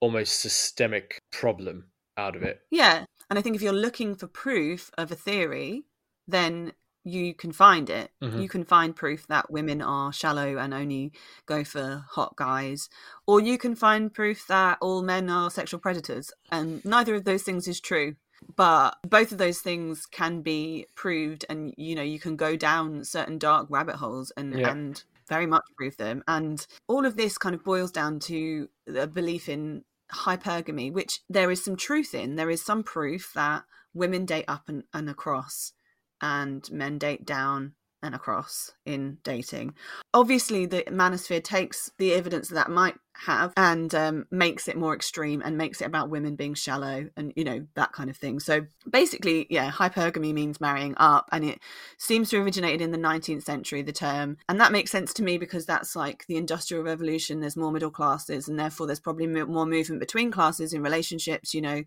almost 0.00 0.40
systemic 0.40 1.18
problem 1.32 1.84
out 2.16 2.34
of 2.36 2.42
it. 2.42 2.60
Yeah 2.70 3.04
and 3.28 3.38
i 3.38 3.42
think 3.42 3.56
if 3.56 3.62
you're 3.62 3.72
looking 3.72 4.14
for 4.14 4.26
proof 4.26 4.90
of 4.98 5.10
a 5.10 5.16
theory 5.16 5.84
then 6.26 6.72
you 7.04 7.34
can 7.34 7.52
find 7.52 7.88
it. 7.88 8.10
Mm-hmm. 8.22 8.40
You 8.40 8.48
can 8.48 8.64
find 8.64 8.94
proof 8.94 9.26
that 9.28 9.50
women 9.50 9.80
are 9.80 10.12
shallow 10.12 10.58
and 10.58 10.74
only 10.74 11.12
go 11.46 11.64
for 11.64 12.04
hot 12.10 12.36
guys, 12.36 12.88
or 13.26 13.40
you 13.40 13.58
can 13.58 13.74
find 13.74 14.12
proof 14.12 14.46
that 14.48 14.78
all 14.80 15.02
men 15.02 15.30
are 15.30 15.50
sexual 15.50 15.80
predators. 15.80 16.32
And 16.50 16.84
neither 16.84 17.14
of 17.14 17.24
those 17.24 17.42
things 17.42 17.66
is 17.68 17.80
true. 17.80 18.16
But 18.56 18.96
both 19.06 19.32
of 19.32 19.38
those 19.38 19.60
things 19.60 20.06
can 20.06 20.40
be 20.40 20.86
proved, 20.94 21.44
and 21.48 21.74
you 21.76 21.94
know, 21.94 22.02
you 22.02 22.18
can 22.18 22.36
go 22.36 22.56
down 22.56 23.04
certain 23.04 23.38
dark 23.38 23.66
rabbit 23.68 23.96
holes 23.96 24.32
and, 24.36 24.58
yeah. 24.58 24.70
and 24.70 25.02
very 25.28 25.46
much 25.46 25.62
prove 25.76 25.96
them. 25.98 26.22
And 26.26 26.66
all 26.88 27.04
of 27.04 27.16
this 27.16 27.36
kind 27.36 27.54
of 27.54 27.64
boils 27.64 27.92
down 27.92 28.18
to 28.20 28.68
a 28.94 29.06
belief 29.06 29.48
in 29.48 29.84
hypergamy, 30.12 30.92
which 30.92 31.20
there 31.28 31.50
is 31.50 31.62
some 31.62 31.76
truth 31.76 32.14
in. 32.14 32.36
There 32.36 32.50
is 32.50 32.64
some 32.64 32.82
proof 32.82 33.32
that 33.34 33.64
women 33.94 34.24
date 34.24 34.46
up 34.48 34.68
and, 34.68 34.84
and 34.92 35.08
across 35.08 35.72
and 36.20 36.70
men 36.70 36.98
date 36.98 37.24
down 37.24 37.74
and 38.02 38.14
across 38.14 38.72
in 38.86 39.18
dating. 39.24 39.74
Obviously, 40.14 40.66
the 40.66 40.82
manosphere 40.84 41.42
takes 41.42 41.90
the 41.98 42.14
evidence 42.14 42.48
that, 42.48 42.70
might 42.70 42.94
have 43.26 43.52
and 43.56 43.94
um, 43.94 44.26
makes 44.30 44.66
it 44.66 44.76
more 44.76 44.94
extreme 44.94 45.42
and 45.44 45.58
makes 45.58 45.82
it 45.82 45.84
about 45.84 46.08
women 46.08 46.36
being 46.36 46.54
shallow 46.54 47.10
and 47.16 47.32
you 47.36 47.44
know 47.44 47.66
that 47.74 47.92
kind 47.92 48.08
of 48.08 48.16
thing. 48.16 48.40
So 48.40 48.66
basically, 48.88 49.46
yeah, 49.50 49.70
hypergamy 49.70 50.32
means 50.32 50.60
marrying 50.60 50.94
up, 50.96 51.28
and 51.32 51.44
it 51.44 51.60
seems 51.98 52.30
to 52.30 52.38
originated 52.38 52.80
in 52.80 52.92
the 52.92 52.98
19th 52.98 53.42
century. 53.42 53.82
The 53.82 53.92
term, 53.92 54.38
and 54.48 54.60
that 54.60 54.72
makes 54.72 54.90
sense 54.90 55.12
to 55.14 55.22
me 55.22 55.36
because 55.36 55.66
that's 55.66 55.94
like 55.94 56.24
the 56.26 56.36
industrial 56.36 56.84
revolution. 56.84 57.40
There's 57.40 57.56
more 57.56 57.72
middle 57.72 57.90
classes, 57.90 58.48
and 58.48 58.58
therefore 58.58 58.86
there's 58.86 59.00
probably 59.00 59.26
more 59.26 59.66
movement 59.66 60.00
between 60.00 60.30
classes 60.30 60.72
in 60.72 60.82
relationships, 60.82 61.52
you 61.52 61.60
know, 61.60 61.84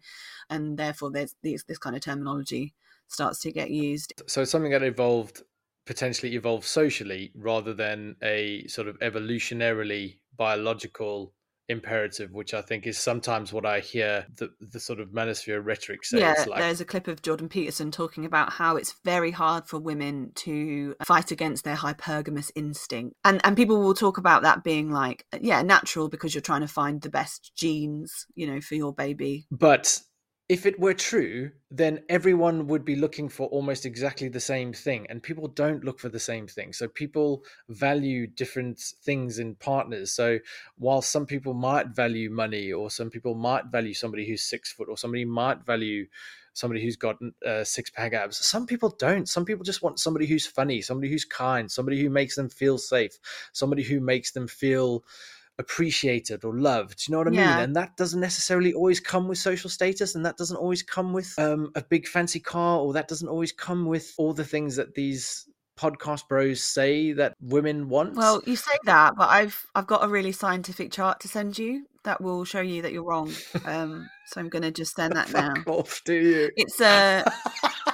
and 0.49 0.77
therefore 0.77 1.11
there's 1.11 1.35
this 1.41 1.63
this 1.63 1.79
kind 1.79 1.95
of 1.95 2.01
terminology 2.01 2.73
starts 3.13 3.39
to 3.41 3.51
get 3.51 3.69
used. 3.69 4.13
So 4.27 4.43
something 4.43 4.71
that 4.71 4.83
evolved 4.83 5.43
potentially 5.85 6.35
evolved 6.35 6.65
socially 6.65 7.31
rather 7.35 7.73
than 7.73 8.15
a 8.23 8.65
sort 8.67 8.87
of 8.87 8.97
evolutionarily 8.99 10.19
biological 10.37 11.33
imperative, 11.69 12.31
which 12.31 12.53
I 12.53 12.61
think 12.61 12.85
is 12.85 12.97
sometimes 12.97 13.53
what 13.53 13.65
I 13.65 13.79
hear 13.79 14.25
the, 14.37 14.49
the 14.59 14.79
sort 14.79 14.99
of 14.99 15.09
manosphere 15.09 15.63
rhetoric 15.63 16.03
say. 16.03 16.19
Yeah, 16.19 16.43
like... 16.47 16.59
there's 16.59 16.81
a 16.81 16.85
clip 16.85 17.07
of 17.07 17.21
Jordan 17.21 17.49
Peterson 17.49 17.91
talking 17.91 18.25
about 18.25 18.51
how 18.51 18.75
it's 18.75 18.95
very 19.05 19.31
hard 19.31 19.67
for 19.67 19.79
women 19.79 20.31
to 20.35 20.95
fight 21.05 21.31
against 21.31 21.63
their 21.63 21.75
hypergamous 21.75 22.51
instinct. 22.55 23.15
And 23.23 23.41
and 23.45 23.55
people 23.55 23.81
will 23.81 23.93
talk 23.93 24.17
about 24.17 24.43
that 24.43 24.63
being 24.63 24.91
like, 24.91 25.25
yeah, 25.39 25.61
natural 25.61 26.09
because 26.09 26.33
you're 26.35 26.41
trying 26.41 26.61
to 26.61 26.67
find 26.67 27.01
the 27.01 27.09
best 27.09 27.53
genes, 27.55 28.25
you 28.35 28.47
know, 28.47 28.59
for 28.59 28.75
your 28.75 28.93
baby. 28.93 29.47
But 29.49 30.01
if 30.49 30.65
it 30.65 30.77
were 30.77 30.93
true, 30.93 31.51
then 31.71 32.01
everyone 32.09 32.67
would 32.67 32.83
be 32.83 32.97
looking 32.97 33.29
for 33.29 33.47
almost 33.47 33.85
exactly 33.85 34.27
the 34.27 34.41
same 34.41 34.73
thing. 34.73 35.07
And 35.09 35.23
people 35.23 35.47
don't 35.47 35.85
look 35.85 35.99
for 35.99 36.09
the 36.09 36.19
same 36.19 36.47
thing. 36.47 36.73
So 36.73 36.87
people 36.87 37.43
value 37.69 38.27
different 38.27 38.79
things 38.79 39.39
in 39.39 39.55
partners. 39.55 40.11
So 40.11 40.39
while 40.77 41.01
some 41.01 41.25
people 41.25 41.53
might 41.53 41.95
value 41.95 42.29
money, 42.29 42.73
or 42.73 42.89
some 42.89 43.09
people 43.09 43.35
might 43.35 43.67
value 43.67 43.93
somebody 43.93 44.27
who's 44.27 44.43
six 44.43 44.71
foot, 44.71 44.89
or 44.89 44.97
somebody 44.97 45.23
might 45.23 45.65
value 45.65 46.07
somebody 46.53 46.83
who's 46.83 46.97
got 46.97 47.15
uh, 47.45 47.63
six 47.63 47.89
pack 47.89 48.13
abs. 48.13 48.45
Some 48.45 48.67
people 48.67 48.95
don't. 48.99 49.27
Some 49.27 49.45
people 49.45 49.63
just 49.63 49.81
want 49.81 49.99
somebody 49.99 50.27
who's 50.27 50.45
funny, 50.45 50.81
somebody 50.81 51.09
who's 51.09 51.25
kind, 51.25 51.71
somebody 51.71 52.01
who 52.01 52.09
makes 52.09 52.35
them 52.35 52.49
feel 52.49 52.77
safe, 52.77 53.17
somebody 53.53 53.81
who 53.83 53.99
makes 53.99 54.31
them 54.33 54.47
feel 54.47 55.03
appreciated 55.59 56.43
or 56.43 56.57
loved. 56.57 56.97
Do 56.97 57.03
you 57.07 57.11
know 57.13 57.19
what 57.19 57.27
I 57.27 57.31
yeah. 57.31 57.55
mean? 57.55 57.63
And 57.65 57.75
that 57.75 57.95
doesn't 57.97 58.19
necessarily 58.19 58.73
always 58.73 58.99
come 58.99 59.27
with 59.27 59.37
social 59.37 59.69
status, 59.69 60.15
and 60.15 60.25
that 60.25 60.37
doesn't 60.37 60.57
always 60.57 60.83
come 60.83 61.13
with 61.13 61.33
um, 61.37 61.71
a 61.75 61.83
big 61.83 62.07
fancy 62.07 62.39
car, 62.39 62.79
or 62.79 62.93
that 62.93 63.07
doesn't 63.07 63.27
always 63.27 63.51
come 63.51 63.85
with 63.85 64.13
all 64.17 64.33
the 64.33 64.45
things 64.45 64.75
that 64.75 64.95
these 64.95 65.47
podcast 65.77 66.27
bros 66.27 66.63
say 66.63 67.13
that 67.13 67.33
women 67.41 67.89
want. 67.89 68.15
Well, 68.15 68.41
you 68.45 68.55
say 68.55 68.77
that, 68.85 69.15
but 69.15 69.29
I've 69.29 69.65
I've 69.75 69.87
got 69.87 70.03
a 70.03 70.07
really 70.07 70.31
scientific 70.31 70.91
chart 70.91 71.19
to 71.21 71.27
send 71.27 71.57
you 71.57 71.85
that 72.03 72.21
will 72.21 72.43
show 72.45 72.61
you 72.61 72.81
that 72.81 72.91
you're 72.91 73.03
wrong. 73.03 73.31
Um, 73.65 74.09
so 74.27 74.41
I'm 74.41 74.49
going 74.49 74.63
to 74.63 74.71
just 74.71 74.95
send 74.95 75.15
that 75.15 75.31
now. 75.31 75.53
Off, 75.67 76.01
do 76.03 76.13
you? 76.13 76.49
It's 76.57 76.81
a. 76.81 77.23
Uh, 77.25 77.71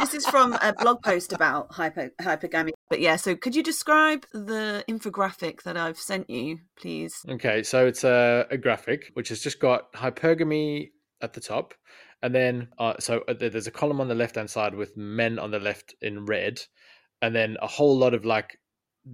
this 0.00 0.14
is 0.14 0.26
from 0.26 0.54
a 0.54 0.72
blog 0.72 1.02
post 1.02 1.32
about 1.32 1.72
hyper, 1.72 2.10
hypergamy. 2.20 2.70
But 2.88 3.00
yeah, 3.00 3.16
so 3.16 3.36
could 3.36 3.54
you 3.54 3.62
describe 3.62 4.26
the 4.32 4.84
infographic 4.88 5.62
that 5.62 5.76
I've 5.76 5.98
sent 5.98 6.28
you, 6.30 6.58
please? 6.76 7.14
Okay, 7.28 7.62
so 7.62 7.86
it's 7.86 8.02
a, 8.02 8.46
a 8.50 8.56
graphic 8.56 9.10
which 9.14 9.28
has 9.28 9.40
just 9.40 9.60
got 9.60 9.92
hypergamy 9.92 10.90
at 11.20 11.34
the 11.34 11.40
top, 11.40 11.74
and 12.22 12.34
then 12.34 12.68
uh, 12.78 12.94
so 12.98 13.22
uh, 13.28 13.34
there's 13.38 13.66
a 13.66 13.70
column 13.70 14.00
on 14.00 14.08
the 14.08 14.14
left 14.14 14.36
hand 14.36 14.50
side 14.50 14.74
with 14.74 14.96
men 14.96 15.38
on 15.38 15.50
the 15.50 15.60
left 15.60 15.94
in 16.00 16.24
red, 16.24 16.60
and 17.20 17.34
then 17.34 17.56
a 17.60 17.66
whole 17.66 17.96
lot 17.96 18.14
of 18.14 18.24
like 18.24 18.58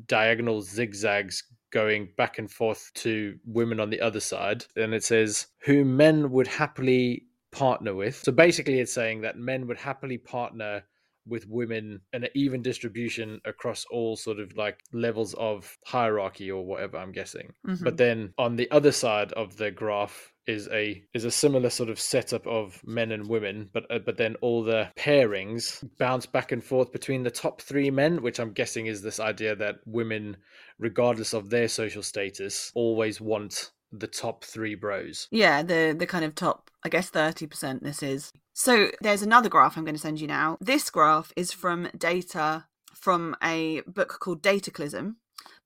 diagonal 0.07 0.62
zigzags 0.62 1.43
going 1.73 2.09
back 2.16 2.38
and 2.38 2.50
forth 2.50 2.90
to 2.95 3.37
women 3.45 3.81
on 3.81 3.90
the 3.90 4.00
other 4.00 4.21
side. 4.21 4.64
And 4.76 4.95
it 4.95 5.05
says, 5.05 5.49
who 5.64 5.85
men 5.85 6.31
would 6.31 6.47
happily 6.47 7.26
partner 7.56 7.94
with. 7.94 8.16
So 8.16 8.32
basically, 8.32 8.80
it's 8.80 8.92
saying 8.92 9.22
that 9.22 9.38
men 9.38 9.66
would 9.66 9.78
happily 9.78 10.18
partner 10.18 10.82
with 11.26 11.48
women 11.48 12.00
and 12.12 12.25
an 12.25 12.30
even 12.34 12.62
distribution 12.62 13.40
across 13.44 13.84
all 13.90 14.16
sort 14.16 14.38
of 14.38 14.56
like 14.56 14.80
levels 14.92 15.34
of 15.34 15.76
hierarchy 15.84 16.50
or 16.50 16.64
whatever 16.64 16.96
i'm 16.96 17.12
guessing 17.12 17.52
mm-hmm. 17.66 17.82
but 17.82 17.96
then 17.96 18.32
on 18.38 18.56
the 18.56 18.70
other 18.70 18.92
side 18.92 19.32
of 19.32 19.56
the 19.56 19.70
graph 19.70 20.32
is 20.46 20.68
a 20.72 21.02
is 21.12 21.25
a 21.25 21.30
similar 21.30 21.68
sort 21.68 21.88
of 21.88 21.98
setup 21.98 22.46
of 22.46 22.80
men 22.84 23.10
and 23.10 23.28
women 23.28 23.68
but 23.72 23.84
uh, 23.90 23.98
but 23.98 24.16
then 24.16 24.36
all 24.40 24.62
the 24.62 24.88
pairings 24.96 25.84
bounce 25.98 26.26
back 26.26 26.52
and 26.52 26.62
forth 26.62 26.92
between 26.92 27.25
the 27.25 27.30
top 27.30 27.60
3 27.60 27.90
men 27.90 28.22
which 28.22 28.38
i'm 28.38 28.52
guessing 28.52 28.86
is 28.86 29.02
this 29.02 29.18
idea 29.18 29.56
that 29.56 29.76
women 29.84 30.36
regardless 30.78 31.32
of 31.32 31.50
their 31.50 31.66
social 31.66 32.02
status 32.02 32.70
always 32.76 33.20
want 33.20 33.72
the 34.00 34.07
top 34.07 34.45
3 34.45 34.75
bros 34.75 35.29
yeah 35.31 35.62
the 35.62 35.95
the 35.97 36.07
kind 36.07 36.25
of 36.25 36.35
top 36.35 36.71
i 36.85 36.88
guess 36.88 37.11
30% 37.11 37.83
this 37.83 38.03
is 38.03 38.33
so 38.59 38.91
there's 39.03 39.21
another 39.21 39.50
graph 39.50 39.76
I'm 39.76 39.85
going 39.85 39.95
to 39.95 40.00
send 40.00 40.19
you 40.19 40.26
now. 40.26 40.57
This 40.62 40.88
graph 40.88 41.31
is 41.37 41.53
from 41.53 41.91
data 41.95 42.65
from 42.95 43.37
a 43.43 43.83
book 43.83 44.17
called 44.19 44.43
Dataclysm 44.43 45.17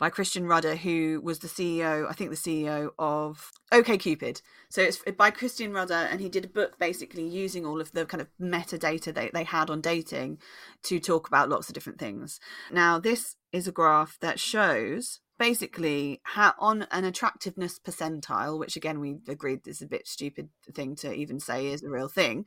by 0.01 0.11
Christian 0.11 0.45
Rudder, 0.45 0.75
who 0.75 1.21
was 1.23 1.39
the 1.39 1.47
CEO, 1.47 2.11
I 2.11 2.13
think 2.15 2.31
the 2.31 2.37
CEO 2.37 2.91
of 2.99 3.53
OKCupid. 3.73 4.43
So 4.71 4.83
it's 4.83 5.01
by 5.17 5.31
Christian 5.31 5.73
Rudder, 5.73 5.95
and 5.95 6.21
he 6.21 6.29
did 6.29 6.45
a 6.45 6.49
book 6.49 6.81
basically 6.81 7.25
using 7.25 7.65
all 7.65 7.81
of 7.81 7.93
the 7.93 8.07
kind 8.07 8.21
of 8.21 8.29
metadata 8.41 9.15
that 9.15 9.33
they 9.33 9.45
had 9.45 9.71
on 9.71 9.81
dating 9.81 10.39
to 10.83 10.99
talk 10.99 11.29
about 11.29 11.49
lots 11.49 11.69
of 11.69 11.75
different 11.75 12.01
things. 12.01 12.41
Now, 12.73 12.99
this 12.99 13.37
is 13.53 13.69
a 13.69 13.73
graph 13.73 14.19
that 14.21 14.41
shows 14.41 15.21
basically 15.40 16.20
how 16.23 16.52
on 16.59 16.87
an 16.90 17.02
attractiveness 17.02 17.78
percentile 17.78 18.59
which 18.59 18.76
again 18.76 19.00
we 19.00 19.16
agreed 19.26 19.66
is 19.66 19.80
a 19.80 19.87
bit 19.87 20.06
stupid 20.06 20.50
thing 20.75 20.94
to 20.94 21.11
even 21.14 21.40
say 21.40 21.68
is 21.68 21.82
a 21.82 21.88
real 21.88 22.09
thing 22.09 22.44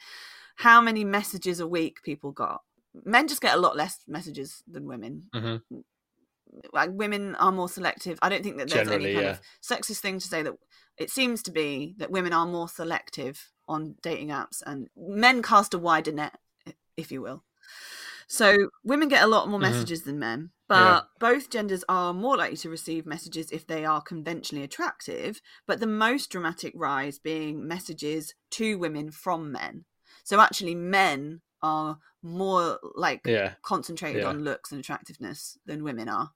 how 0.58 0.80
many 0.80 1.04
messages 1.04 1.60
a 1.60 1.68
week 1.68 2.04
people 2.04 2.32
got 2.32 2.62
men 3.04 3.28
just 3.28 3.42
get 3.42 3.56
a 3.58 3.60
lot 3.60 3.76
less 3.76 4.02
messages 4.08 4.62
than 4.68 4.86
women 4.86 5.24
mm-hmm. 5.34 5.78
like 6.72 6.92
women 6.94 7.34
are 7.38 7.52
more 7.52 7.68
selective 7.68 8.20
i 8.22 8.30
don't 8.30 8.44
think 8.44 8.58
that 8.58 8.70
there's 8.70 8.88
Generally, 8.88 9.06
any 9.06 9.14
kind 9.16 9.26
yeah. 9.26 9.32
of 9.32 9.42
sexist 9.60 10.00
thing 10.00 10.20
to 10.20 10.28
say 10.28 10.44
that 10.44 10.54
it 11.00 11.10
seems 11.10 11.42
to 11.42 11.52
be 11.52 11.96
that 11.98 12.12
women 12.12 12.32
are 12.32 12.46
more 12.46 12.70
selective 12.70 13.50
on 13.68 13.96
dating 14.04 14.28
apps 14.28 14.62
and 14.68 14.88
men 14.96 15.42
cast 15.42 15.74
a 15.74 15.80
wider 15.80 16.12
net 16.12 16.38
if 16.96 17.12
you 17.12 17.24
will 17.24 17.44
so 18.28 18.70
women 18.84 19.08
get 19.08 19.24
a 19.24 19.28
lot 19.28 19.48
more 19.48 19.60
mm-hmm. 19.60 19.72
messages 19.72 20.02
mm-hmm. 20.02 20.10
than 20.12 20.20
men 20.20 20.50
but 20.68 20.76
yeah. 20.76 21.02
both 21.20 21.50
genders 21.50 21.84
are 21.88 22.14
more 22.14 22.38
likely 22.38 22.58
to 22.58 22.70
receive 22.70 23.06
messages 23.06 23.52
if 23.52 23.68
they 23.68 23.86
are 23.86 24.02
conventionally 24.02 24.64
attractive, 24.64 25.40
but 25.68 25.80
the 25.80 25.86
most 25.86 26.32
dramatic 26.32 26.74
rise 26.76 27.20
being 27.20 27.68
messages 27.68 28.34
to 28.52 28.80
women 28.80 29.12
from 29.12 29.52
men. 29.52 29.86
So 30.24 30.40
actually, 30.40 30.74
men 30.74 31.42
are 31.62 32.00
more 32.24 32.80
like 32.96 33.22
yeah. 33.26 33.54
concentrated 33.62 34.24
yeah. 34.24 34.30
on 34.30 34.44
looks 34.44 34.72
and 34.72 34.80
attractiveness 34.80 35.60
than 35.66 35.84
women 35.84 36.10
are. 36.10 36.32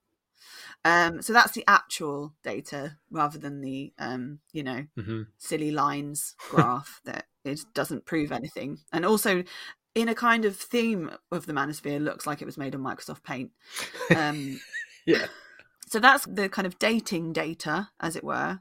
Um, 0.84 1.20
so 1.20 1.32
that's 1.32 1.52
the 1.52 1.64
actual 1.66 2.34
data 2.44 2.96
rather 3.10 3.38
than 3.38 3.60
the 3.60 3.92
um, 3.98 4.38
you 4.52 4.62
know 4.62 4.86
mm-hmm. 4.96 5.22
silly 5.36 5.72
lines 5.72 6.36
graph 6.50 7.00
that 7.04 7.26
it 7.44 7.60
doesn't 7.74 8.06
prove 8.06 8.30
anything. 8.30 8.78
And 8.92 9.04
also, 9.04 9.42
in 9.98 10.08
a 10.08 10.14
kind 10.14 10.44
of 10.44 10.56
theme 10.56 11.10
of 11.32 11.46
the 11.46 11.52
manosphere 11.52 12.02
looks 12.02 12.26
like 12.26 12.40
it 12.40 12.46
was 12.46 12.56
made 12.56 12.74
on 12.74 12.82
Microsoft 12.82 13.24
Paint. 13.24 13.50
Um, 14.14 14.60
yeah. 15.06 15.26
So 15.88 15.98
that's 15.98 16.24
the 16.26 16.48
kind 16.48 16.66
of 16.66 16.78
dating 16.78 17.32
data, 17.32 17.88
as 17.98 18.14
it 18.14 18.22
were. 18.22 18.60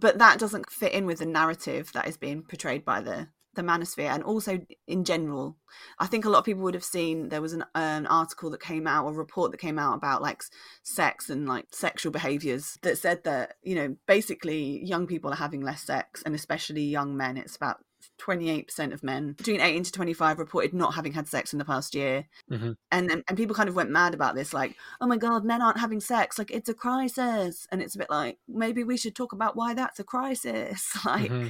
But 0.00 0.18
that 0.18 0.40
doesn't 0.40 0.70
fit 0.70 0.92
in 0.92 1.06
with 1.06 1.18
the 1.18 1.26
narrative 1.26 1.92
that 1.92 2.08
is 2.08 2.16
being 2.16 2.42
portrayed 2.42 2.84
by 2.84 3.00
the 3.00 3.28
the 3.54 3.62
manosphere 3.62 4.12
and 4.12 4.24
also 4.24 4.60
in 4.88 5.04
general 5.04 5.56
i 6.00 6.06
think 6.08 6.24
a 6.24 6.28
lot 6.28 6.40
of 6.40 6.44
people 6.44 6.64
would 6.64 6.74
have 6.74 6.82
seen 6.82 7.28
there 7.28 7.40
was 7.40 7.52
an, 7.52 7.64
an 7.76 8.04
article 8.06 8.50
that 8.50 8.60
came 8.60 8.84
out 8.84 9.06
a 9.06 9.12
report 9.12 9.52
that 9.52 9.60
came 9.60 9.78
out 9.78 9.94
about 9.94 10.20
like 10.20 10.42
sex 10.82 11.30
and 11.30 11.46
like 11.46 11.64
sexual 11.70 12.10
behaviors 12.10 12.76
that 12.82 12.98
said 12.98 13.22
that 13.22 13.54
you 13.62 13.76
know 13.76 13.94
basically 14.08 14.84
young 14.84 15.06
people 15.06 15.30
are 15.32 15.36
having 15.36 15.60
less 15.60 15.82
sex 15.82 16.20
and 16.26 16.34
especially 16.34 16.82
young 16.82 17.16
men 17.16 17.36
it's 17.36 17.54
about 17.54 17.78
28% 18.24 18.92
of 18.92 19.02
men 19.02 19.32
between 19.32 19.60
18 19.60 19.84
to 19.84 19.92
25 19.92 20.38
reported 20.38 20.72
not 20.72 20.94
having 20.94 21.12
had 21.12 21.28
sex 21.28 21.52
in 21.52 21.58
the 21.58 21.64
past 21.64 21.94
year. 21.94 22.26
Mm-hmm. 22.50 22.72
And, 22.90 23.10
and 23.10 23.24
and 23.28 23.36
people 23.36 23.54
kind 23.54 23.68
of 23.68 23.74
went 23.74 23.90
mad 23.90 24.14
about 24.14 24.34
this 24.34 24.54
like, 24.54 24.76
"Oh 25.00 25.06
my 25.06 25.16
god, 25.16 25.44
men 25.44 25.62
aren't 25.62 25.80
having 25.80 26.00
sex. 26.00 26.38
Like 26.38 26.50
it's 26.50 26.68
a 26.68 26.74
crisis." 26.74 27.66
And 27.70 27.82
it's 27.82 27.94
a 27.94 27.98
bit 27.98 28.10
like, 28.10 28.38
maybe 28.48 28.84
we 28.84 28.96
should 28.96 29.14
talk 29.14 29.32
about 29.32 29.56
why 29.56 29.74
that's 29.74 30.00
a 30.00 30.04
crisis. 30.04 30.96
like 31.04 31.30
mm-hmm. 31.30 31.48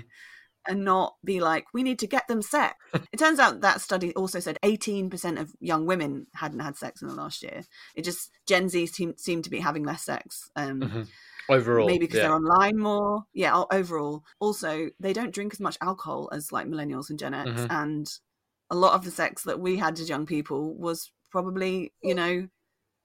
And 0.67 0.83
not 0.83 1.17
be 1.23 1.41
like, 1.41 1.67
we 1.75 1.83
need 1.83 1.99
to 1.99 2.07
get 2.07 2.27
them 2.27 2.41
sex. 2.41 2.75
it 3.13 3.19
turns 3.19 3.39
out 3.39 3.61
that 3.61 3.83
study 3.83 4.15
also 4.15 4.41
said 4.41 4.59
18% 4.63 5.39
of 5.39 5.53
young 5.61 5.85
women 5.85 6.27
hadn't 6.33 6.61
had 6.61 6.79
sex 6.79 7.03
in 7.03 7.09
the 7.09 7.15
last 7.15 7.43
year. 7.43 7.65
It 7.95 8.03
just, 8.03 8.31
Gen 8.47 8.71
Z 8.71 8.87
seemed, 8.87 9.21
seem 9.21 9.43
to 9.43 9.51
be 9.51 9.61
having 9.61 9.85
less 9.85 10.03
sex. 10.03 10.51
Um, 10.57 10.81
mm-hmm 10.81 11.03
overall 11.49 11.87
maybe 11.87 12.01
because 12.01 12.19
yeah. 12.19 12.29
they're 12.29 12.37
online 12.37 12.79
more 12.79 13.25
yeah 13.33 13.63
overall 13.71 14.23
also 14.41 14.89
they 15.01 15.13
don't 15.13 15.35
drink 15.35 15.53
as 15.53 15.61
much 15.61 15.77
alcohol 15.81 16.29
as 16.33 16.53
like 16.53 16.67
millennials 16.67 17.11
and 17.11 17.19
gen 17.19 17.35
x 17.35 17.51
mm-hmm. 17.51 17.67
and 17.71 18.09
a 18.71 18.75
lot 18.75 18.95
of 18.95 19.05
the 19.05 19.11
sex 19.11 19.43
that 19.43 19.61
we 19.61 19.77
had 19.77 19.99
as 19.99 20.09
young 20.09 20.27
people 20.27 20.75
was 20.77 21.11
probably 21.31 21.93
you 22.03 22.15
know 22.15 22.49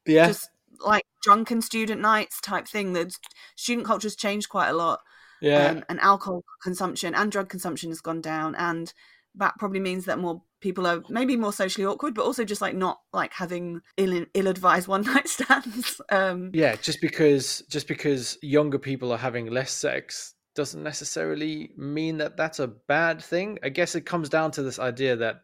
Yeah. 0.06 0.28
Just 0.28 0.50
like 0.80 1.04
drunken 1.24 1.62
student 1.62 2.02
nights 2.02 2.42
type 2.42 2.68
thing. 2.68 2.94
The 2.94 3.14
student 3.56 3.88
culture's 3.88 4.16
changed 4.16 4.50
quite 4.50 4.70
a 4.70 4.74
lot. 4.74 5.00
Yeah. 5.42 5.68
Um, 5.68 5.84
and 5.90 6.00
alcohol 6.00 6.44
consumption 6.64 7.16
and 7.16 7.32
drug 7.32 7.50
consumption 7.50 7.90
has 7.90 8.02
gone 8.02 8.22
down. 8.22 8.56
And 8.56 8.94
that 9.40 9.58
probably 9.58 9.80
means 9.80 10.06
that 10.06 10.20
more 10.20 10.42
people 10.62 10.86
are 10.86 11.04
maybe 11.10 11.36
more 11.36 11.54
socially 11.54 11.86
awkward, 11.86 12.14
but 12.14 12.26
also 12.26 12.44
just 12.44 12.62
like 12.62 12.76
not 12.76 13.00
like 13.14 13.34
having 13.34 13.82
ill 13.98 14.26
ill 14.34 14.48
advised 14.48 14.88
one 14.88 15.02
night 15.02 15.28
stands. 15.28 16.00
Um, 16.10 16.52
yeah, 16.54 16.76
just 16.76 17.02
because 17.02 17.64
just 17.70 17.88
because 17.88 18.38
younger 18.42 18.80
people 18.80 19.12
are 19.12 19.18
having 19.18 19.48
less 19.48 19.72
sex 19.72 20.36
doesn't 20.56 20.84
necessarily 20.84 21.72
mean 21.78 22.18
that 22.18 22.38
that's 22.38 22.60
a 22.60 22.68
bad 22.68 23.22
thing. 23.22 23.58
I 23.64 23.70
guess 23.70 23.96
it 23.96 24.06
comes 24.06 24.30
down 24.30 24.52
to 24.52 24.64
this 24.64 24.80
idea 24.80 25.16
that 25.16 25.42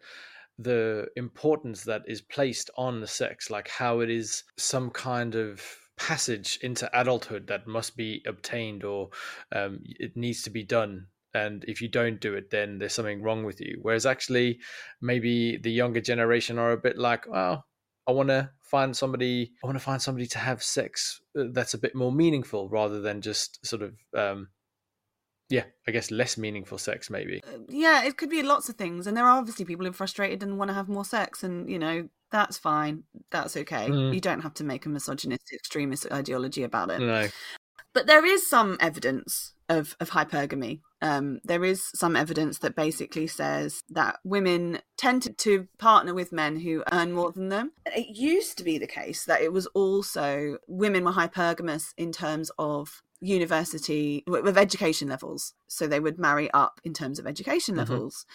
the 0.57 1.07
importance 1.15 1.83
that 1.83 2.03
is 2.07 2.21
placed 2.21 2.69
on 2.77 3.01
the 3.01 3.07
sex, 3.07 3.49
like 3.49 3.67
how 3.67 3.99
it 3.99 4.09
is 4.09 4.43
some 4.57 4.89
kind 4.89 5.35
of 5.35 5.61
passage 5.97 6.59
into 6.61 6.89
adulthood 6.99 7.47
that 7.47 7.67
must 7.67 7.95
be 7.95 8.21
obtained 8.27 8.83
or 8.83 9.09
um, 9.53 9.79
it 9.83 10.15
needs 10.17 10.43
to 10.43 10.49
be 10.49 10.63
done 10.63 11.07
and 11.35 11.65
if 11.67 11.81
you 11.81 11.89
don't 11.89 12.21
do 12.21 12.33
it 12.33 12.49
then 12.49 12.79
there's 12.79 12.93
something 12.93 13.21
wrong 13.21 13.43
with 13.43 13.59
you 13.59 13.77
whereas 13.81 14.05
actually 14.05 14.57
maybe 15.01 15.57
the 15.57 15.71
younger 15.71 16.01
generation 16.01 16.57
are 16.57 16.71
a 16.71 16.77
bit 16.77 16.97
like 16.97 17.27
oh 17.27 17.61
i 18.07 18.11
want 18.11 18.29
to 18.29 18.49
find 18.61 18.95
somebody 18.95 19.51
i 19.63 19.67
want 19.67 19.77
to 19.77 19.83
find 19.83 20.01
somebody 20.01 20.25
to 20.25 20.39
have 20.39 20.63
sex 20.63 21.19
uh, 21.37 21.43
that's 21.51 21.73
a 21.73 21.77
bit 21.79 21.93
more 21.93 22.11
meaningful 22.11 22.69
rather 22.69 23.01
than 23.01 23.21
just 23.21 23.63
sort 23.65 23.81
of 23.81 23.93
um 24.15 24.47
yeah 25.49 25.63
i 25.87 25.91
guess 25.91 26.09
less 26.09 26.37
meaningful 26.37 26.77
sex 26.77 27.09
maybe 27.09 27.41
uh, 27.43 27.57
yeah, 27.67 28.03
it 28.03 28.17
could 28.17 28.31
be 28.31 28.41
lots 28.41 28.67
of 28.67 28.75
things. 28.75 29.05
And 29.05 29.15
there 29.15 29.25
are 29.25 29.37
obviously 29.37 29.63
people 29.63 29.85
who 29.85 29.91
are 29.91 29.93
frustrated 29.93 30.41
and 30.41 30.57
want 30.57 30.69
to 30.69 30.73
have 30.73 30.89
more 30.89 31.05
sex. 31.05 31.43
And, 31.43 31.69
you 31.69 31.77
know, 31.77 32.09
that's 32.31 32.57
fine. 32.57 33.03
That's 33.29 33.55
okay. 33.55 33.87
Mm. 33.87 34.13
You 34.13 34.21
don't 34.21 34.41
have 34.41 34.55
to 34.55 34.63
make 34.63 34.87
a 34.87 34.89
misogynistic 34.89 35.59
extremist 35.59 36.11
ideology 36.11 36.63
about 36.63 36.89
it. 36.89 36.99
no 36.99 37.27
But 37.93 38.07
there 38.07 38.25
is 38.25 38.49
some 38.49 38.77
evidence 38.79 39.53
of, 39.69 39.95
of 39.99 40.11
hypergamy. 40.11 40.81
Um, 41.01 41.39
there 41.43 41.63
is 41.63 41.83
some 41.93 42.15
evidence 42.15 42.59
that 42.59 42.75
basically 42.75 43.27
says 43.27 43.81
that 43.89 44.19
women 44.23 44.79
tend 44.97 45.23
to, 45.23 45.33
to 45.33 45.67
partner 45.77 46.13
with 46.13 46.31
men 46.31 46.59
who 46.59 46.83
earn 46.91 47.11
more 47.11 47.31
than 47.31 47.49
them. 47.49 47.71
It 47.85 48.15
used 48.17 48.57
to 48.57 48.63
be 48.63 48.77
the 48.77 48.87
case 48.87 49.25
that 49.25 49.41
it 49.41 49.53
was 49.53 49.67
also 49.67 50.57
women 50.67 51.03
were 51.03 51.11
hypergamous 51.13 51.93
in 51.97 52.11
terms 52.11 52.51
of 52.57 53.01
university 53.21 54.23
with 54.27 54.57
education 54.57 55.07
levels 55.07 55.53
so 55.67 55.87
they 55.87 55.99
would 55.99 56.19
marry 56.19 56.51
up 56.51 56.79
in 56.83 56.93
terms 56.93 57.17
of 57.17 57.25
education 57.25 57.75
Mhm. 57.75 57.79
levels 57.79 58.25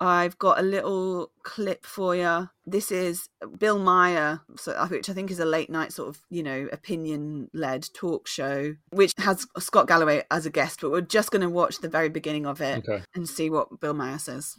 I've 0.00 0.38
got 0.38 0.58
a 0.58 0.62
little 0.62 1.30
clip 1.42 1.86
for 1.86 2.16
you. 2.16 2.48
This 2.66 2.90
is 2.90 3.28
Bill 3.58 3.78
Maher, 3.78 4.40
so, 4.56 4.72
uh, 4.72 4.88
which 4.88 5.08
I 5.08 5.12
think 5.12 5.30
is 5.30 5.38
a 5.38 5.44
late 5.44 5.70
night 5.70 5.92
sort 5.92 6.08
of, 6.08 6.20
you 6.30 6.42
know, 6.42 6.68
opinion 6.72 7.48
led 7.52 7.88
talk 7.94 8.26
show, 8.26 8.74
which 8.90 9.12
has 9.18 9.46
Scott 9.58 9.86
Galloway 9.86 10.24
as 10.30 10.46
a 10.46 10.50
guest, 10.50 10.80
but 10.80 10.90
we're 10.90 11.00
just 11.00 11.30
going 11.30 11.42
to 11.42 11.48
watch 11.48 11.78
the 11.78 11.88
very 11.88 12.08
beginning 12.08 12.46
of 12.46 12.60
it 12.60 12.78
okay 12.78 13.04
and 13.14 13.28
see 13.28 13.50
what 13.50 13.80
Bill 13.80 13.94
Maher 13.94 14.18
says. 14.18 14.56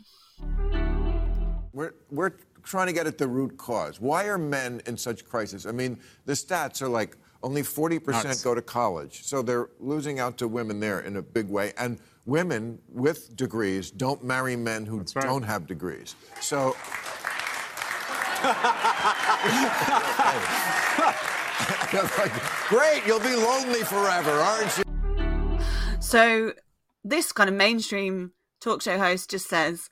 We're, 1.73 1.93
we're 2.09 2.33
trying 2.63 2.87
to 2.87 2.93
get 2.93 3.05
at 3.05 3.17
the 3.17 3.27
root 3.27 3.57
cause. 3.57 3.99
Why 3.99 4.25
are 4.25 4.37
men 4.37 4.81
in 4.85 4.97
such 4.97 5.25
crisis? 5.25 5.65
I 5.65 5.71
mean, 5.71 5.99
the 6.25 6.33
stats 6.33 6.81
are 6.81 6.87
like 6.87 7.17
only 7.43 7.61
40% 7.61 8.23
Nuts. 8.23 8.43
go 8.43 8.55
to 8.55 8.61
college. 8.61 9.23
So 9.23 9.41
they're 9.41 9.69
losing 9.79 10.19
out 10.19 10.37
to 10.39 10.47
women 10.47 10.79
there 10.79 11.01
in 11.01 11.17
a 11.17 11.21
big 11.21 11.47
way. 11.47 11.73
And 11.77 11.99
women 12.25 12.79
with 12.89 13.35
degrees 13.35 13.91
don't 13.91 14.23
marry 14.23 14.55
men 14.55 14.85
who 14.85 14.97
right. 14.97 15.21
don't 15.21 15.43
have 15.43 15.67
degrees. 15.67 16.15
So. 16.41 16.75
Great, 22.67 23.05
you'll 23.05 23.19
be 23.19 23.35
lonely 23.35 23.83
forever, 23.83 24.31
aren't 24.31 24.77
you? 24.77 25.59
So 25.99 26.53
this 27.03 27.31
kind 27.31 27.49
of 27.49 27.55
mainstream 27.55 28.33
talk 28.61 28.81
show 28.81 28.97
host 28.97 29.29
just 29.29 29.47
says 29.47 29.89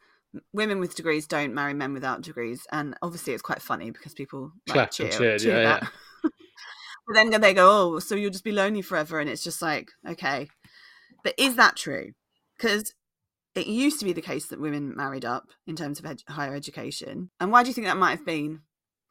women 0.52 0.80
with 0.80 0.96
degrees 0.96 1.28
don't 1.28 1.54
marry 1.54 1.74
men 1.74 1.94
without 1.94 2.22
degrees, 2.22 2.66
and 2.72 2.96
obviously 3.02 3.34
it's 3.34 3.42
quite 3.42 3.62
funny 3.62 3.92
because 3.92 4.14
people 4.14 4.52
like, 4.68 4.74
Clapped 4.74 4.94
cheer, 4.94 5.08
and 5.08 5.16
cheered, 5.16 5.42
cheer 5.42 5.62
yeah, 5.62 5.64
that. 5.64 5.92
but 6.24 7.14
then 7.14 7.42
they 7.42 7.54
go, 7.54 7.96
"Oh, 7.96 8.00
so 8.00 8.16
you'll 8.16 8.32
just 8.32 8.44
be 8.44 8.52
lonely 8.52 8.82
forever," 8.82 9.20
and 9.20 9.30
it's 9.30 9.44
just 9.44 9.62
like, 9.62 9.92
okay, 10.08 10.48
but 11.24 11.34
is 11.38 11.56
that 11.56 11.76
true? 11.76 12.12
Because 12.58 12.94
it 13.56 13.68
used 13.68 14.00
to 14.00 14.06
be 14.06 14.14
the 14.14 14.22
case 14.22 14.48
that 14.48 14.60
women 14.60 14.96
married 14.96 15.26
up 15.26 15.50
in 15.68 15.76
terms 15.76 16.00
of 16.00 16.06
ed- 16.06 16.24
higher 16.28 16.56
education, 16.56 17.30
and 17.40 17.52
why 17.52 17.64
do 17.64 17.70
you 17.70 17.74
think 17.74 17.88
that 17.88 17.98
might 17.98 18.18
have 18.18 18.26
been 18.26 18.62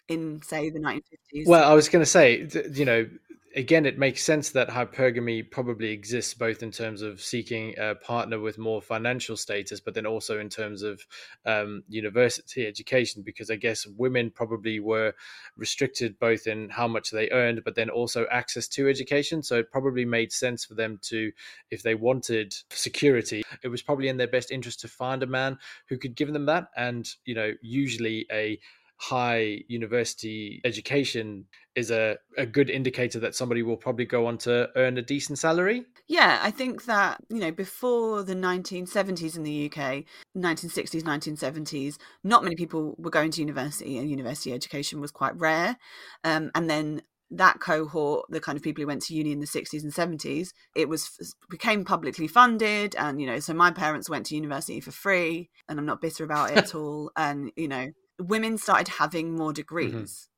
in, 0.09 0.43
say, 0.43 0.71
the 0.71 0.81
1950s? 0.81 1.47
Well, 1.47 1.71
I 1.71 1.75
was 1.75 1.88
going 1.88 2.03
to 2.03 2.11
say, 2.11 2.49
you 2.73 2.85
know, 2.85 3.09
again, 3.55 3.87
it 3.87 3.99
makes 3.99 4.25
sense 4.25 4.51
that 4.51 4.69
hypergamy 4.69 5.51
probably 5.51 5.91
exists 5.91 6.35
both 6.35 6.62
in 6.62 6.71
terms 6.71 7.03
of 7.03 7.21
seeking 7.21 7.75
a 7.79 7.95
partner 7.95 8.41
with 8.41 8.59
more 8.59 8.83
financial 8.83 9.37
status, 9.37 9.81
but 9.81 9.95
then 9.95 10.07
also 10.07 10.38
in 10.38 10.49
terms 10.49 10.83
of 10.83 11.07
um, 11.47 11.83
university 11.88 12.67
education, 12.67 13.23
because 13.23 13.51
I 13.51 13.57
guess 13.57 13.87
women 13.87 14.31
probably 14.31 14.81
were 14.81 15.15
restricted 15.57 16.19
both 16.19 16.47
in 16.47 16.71
how 16.71 16.88
much 16.88 17.11
they 17.11 17.31
earned, 17.31 17.62
but 17.65 17.75
then 17.75 17.91
also 17.91 18.27
access 18.31 18.69
to 18.69 18.88
education. 18.88 19.43
So 19.43 19.59
it 19.59 19.71
probably 19.71 20.05
made 20.05 20.33
sense 20.33 20.65
for 20.65 20.75
them 20.75 20.99
to, 21.03 21.33
if 21.71 21.83
they 21.83 21.95
wanted 21.95 22.55
security, 22.71 23.43
it 23.62 23.69
was 23.69 23.83
probably 23.83 24.09
in 24.09 24.17
their 24.17 24.29
best 24.29 24.51
interest 24.51 24.81
to 24.81 24.88
find 24.88 25.23
a 25.23 25.27
man 25.27 25.59
who 25.88 25.99
could 25.99 26.15
give 26.15 26.33
them 26.33 26.47
that. 26.47 26.69
And, 26.77 27.09
you 27.25 27.35
know, 27.35 27.53
usually 27.61 28.27
a 28.31 28.59
high 29.03 29.59
university 29.67 30.61
education 30.65 31.45
is 31.75 31.91
a, 31.91 32.17
a 32.38 32.47
good 32.47 32.71
indicator 32.71 33.19
that 33.19 33.35
somebody 33.35 33.61
will 33.61 33.77
probably 33.77 34.05
go 34.05 34.27
on 34.27 34.38
to 34.38 34.69
earn 34.77 34.97
a 34.97 35.03
decent 35.03 35.41
salary. 35.41 35.85
Yeah, 36.07 36.38
I 36.41 36.53
think 36.53 36.85
that, 36.85 37.19
you 37.29 37.41
know, 37.41 37.51
before 37.51 38.23
the 38.23 38.37
1970s 38.37 39.37
in 39.37 39.43
the 39.43 39.67
UK, 39.67 40.05
1960s, 40.37 41.03
1970s, 41.03 41.97
not 42.23 42.45
many 42.45 42.55
people 42.55 42.95
were 42.97 43.11
going 43.11 43.33
to 43.33 43.41
university 43.41 43.99
and 43.99 44.09
university 44.09 44.53
education 44.53 45.01
was 45.01 45.11
quite 45.11 45.37
rare. 45.37 45.77
Um, 46.23 46.53
and 46.55 46.71
then 46.71 47.03
that 47.33 47.59
cohort, 47.59 48.27
the 48.29 48.41
kind 48.41 48.57
of 48.57 48.62
people 48.62 48.83
who 48.83 48.87
went 48.87 49.03
to 49.03 49.15
uni 49.15 49.33
in 49.33 49.41
the 49.41 49.47
60s 49.47 49.83
and 49.83 49.93
70s, 49.93 50.51
it 50.77 50.88
was 50.88 51.35
became 51.51 51.85
publicly 51.85 52.29
funded. 52.29 52.95
And, 52.95 53.21
you 53.21 53.27
know, 53.27 53.41
so 53.41 53.53
my 53.53 53.73
parents 53.73 54.09
went 54.09 54.27
to 54.27 54.37
university 54.37 54.79
for 54.81 54.93
free 54.93 55.51
and 55.69 55.81
I'm 55.81 55.87
not 55.87 56.01
bitter 56.01 56.23
about 56.23 56.53
it 56.53 56.59
at 56.59 56.75
all. 56.77 57.11
And, 57.17 57.51
you 57.57 57.67
know, 57.67 57.88
women 58.18 58.59
started 58.59 58.88
having 58.88 59.37
more 59.37 59.51
mm-hmm. 59.51 59.55
degrees. 59.55 60.29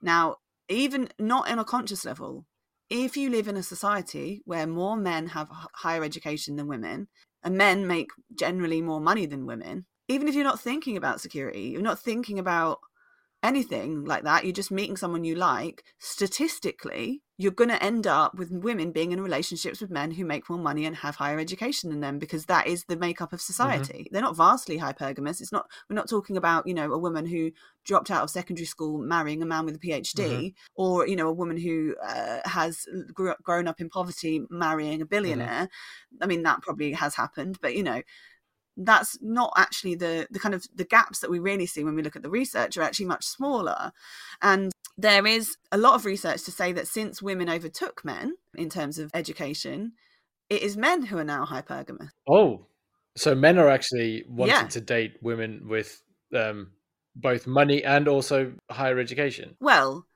Now, 0.00 0.36
even 0.68 1.08
not 1.18 1.50
on 1.50 1.58
a 1.58 1.64
conscious 1.64 2.04
level, 2.04 2.46
if 2.90 3.16
you 3.16 3.30
live 3.30 3.48
in 3.48 3.56
a 3.56 3.62
society 3.62 4.42
where 4.44 4.66
more 4.66 4.96
men 4.96 5.28
have 5.28 5.48
higher 5.74 6.04
education 6.04 6.56
than 6.56 6.66
women 6.66 7.08
and 7.42 7.56
men 7.56 7.86
make 7.86 8.10
generally 8.38 8.82
more 8.82 9.00
money 9.00 9.26
than 9.26 9.46
women, 9.46 9.86
even 10.08 10.28
if 10.28 10.34
you're 10.34 10.44
not 10.44 10.60
thinking 10.60 10.96
about 10.96 11.20
security, 11.20 11.62
you're 11.62 11.80
not 11.80 12.00
thinking 12.00 12.38
about 12.38 12.80
anything 13.42 14.04
like 14.04 14.24
that, 14.24 14.44
you're 14.44 14.52
just 14.52 14.70
meeting 14.70 14.96
someone 14.96 15.24
you 15.24 15.34
like, 15.34 15.82
statistically, 15.98 17.22
you're 17.38 17.50
going 17.50 17.70
to 17.70 17.82
end 17.82 18.06
up 18.06 18.36
with 18.36 18.50
women 18.52 18.92
being 18.92 19.10
in 19.10 19.20
relationships 19.20 19.80
with 19.80 19.90
men 19.90 20.12
who 20.12 20.24
make 20.24 20.48
more 20.48 20.58
money 20.58 20.84
and 20.84 20.94
have 20.96 21.16
higher 21.16 21.40
education 21.40 21.90
than 21.90 22.00
them 22.00 22.18
because 22.18 22.46
that 22.46 22.68
is 22.68 22.84
the 22.84 22.96
makeup 22.96 23.32
of 23.32 23.40
mm-hmm. 23.40 23.52
society. 23.52 24.08
They're 24.12 24.22
not 24.22 24.36
vastly 24.36 24.78
hypergamous. 24.78 25.40
It's 25.40 25.50
not, 25.50 25.66
we're 25.90 25.96
not 25.96 26.08
talking 26.08 26.36
about, 26.36 26.68
you 26.68 26.74
know, 26.74 26.92
a 26.92 26.98
woman 26.98 27.26
who 27.26 27.50
dropped 27.84 28.12
out 28.12 28.22
of 28.22 28.30
secondary 28.30 28.66
school 28.66 28.98
marrying 28.98 29.42
a 29.42 29.46
man 29.46 29.64
with 29.64 29.74
a 29.74 29.78
PhD 29.78 30.14
mm-hmm. 30.14 30.48
or, 30.76 31.08
you 31.08 31.16
know, 31.16 31.28
a 31.28 31.32
woman 31.32 31.56
who 31.56 31.96
uh, 32.04 32.40
has 32.44 32.86
grew 33.12 33.30
up, 33.30 33.42
grown 33.42 33.66
up 33.66 33.80
in 33.80 33.88
poverty 33.88 34.42
marrying 34.50 35.00
a 35.00 35.04
mm-hmm. 35.04 35.10
billionaire. 35.10 35.68
I 36.20 36.26
mean, 36.26 36.44
that 36.44 36.62
probably 36.62 36.92
has 36.92 37.16
happened, 37.16 37.58
but, 37.60 37.74
you 37.74 37.82
know, 37.82 38.02
that's 38.76 39.18
not 39.20 39.52
actually 39.56 39.94
the 39.94 40.26
the 40.30 40.38
kind 40.38 40.54
of 40.54 40.64
the 40.74 40.84
gaps 40.84 41.20
that 41.20 41.30
we 41.30 41.38
really 41.38 41.66
see 41.66 41.84
when 41.84 41.94
we 41.94 42.02
look 42.02 42.16
at 42.16 42.22
the 42.22 42.30
research 42.30 42.76
are 42.76 42.82
actually 42.82 43.06
much 43.06 43.24
smaller. 43.24 43.92
And 44.40 44.72
there 44.96 45.26
is 45.26 45.56
a 45.70 45.78
lot 45.78 45.94
of 45.94 46.04
research 46.04 46.42
to 46.44 46.50
say 46.50 46.72
that 46.72 46.88
since 46.88 47.20
women 47.22 47.48
overtook 47.48 48.04
men 48.04 48.34
in 48.54 48.68
terms 48.70 48.98
of 48.98 49.10
education 49.14 49.92
it 50.50 50.62
is 50.62 50.76
men 50.76 51.06
who 51.06 51.16
are 51.16 51.24
now 51.24 51.46
hypergamous. 51.46 52.10
Oh, 52.28 52.66
so 53.16 53.34
men 53.34 53.58
are 53.58 53.68
actually 53.68 54.24
wanting 54.28 54.54
Yeah. 54.54 54.66
to 54.68 54.80
date 54.80 55.12
women 55.22 55.66
with 55.66 56.02
um, 56.34 56.72
both 57.16 57.46
money 57.46 57.82
and 57.84 58.06
also 58.08 58.52
higher 58.70 58.98
education. 58.98 59.56
well 59.60 60.06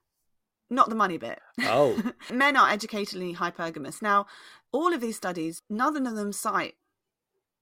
not 0.69 0.89
the 0.89 0.97
money 0.97 1.17
bit. 1.17 1.39
Oh, 1.61 1.97
men 2.33 2.57
are 2.57 2.71
educationally 2.71 3.35
hypergamous. 3.35 4.03
Now 4.03 4.27
all 4.73 4.93
of 4.93 5.01
these 5.01 5.17
studies 5.17 5.63
none 5.71 6.07
of 6.07 6.17
them 6.17 6.33
cite 6.33 6.75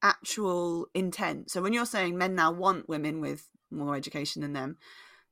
actual 0.04 0.86
intent. 0.94 1.50
So 1.50 1.60
when 1.62 1.72
you're 1.72 1.86
saying 1.86 2.16
men 2.16 2.36
now 2.36 2.52
want 2.52 2.88
women 2.88 3.20
with 3.20 3.48
more 3.72 3.96
education 3.96 4.42
than 4.42 4.52
them 4.52 4.76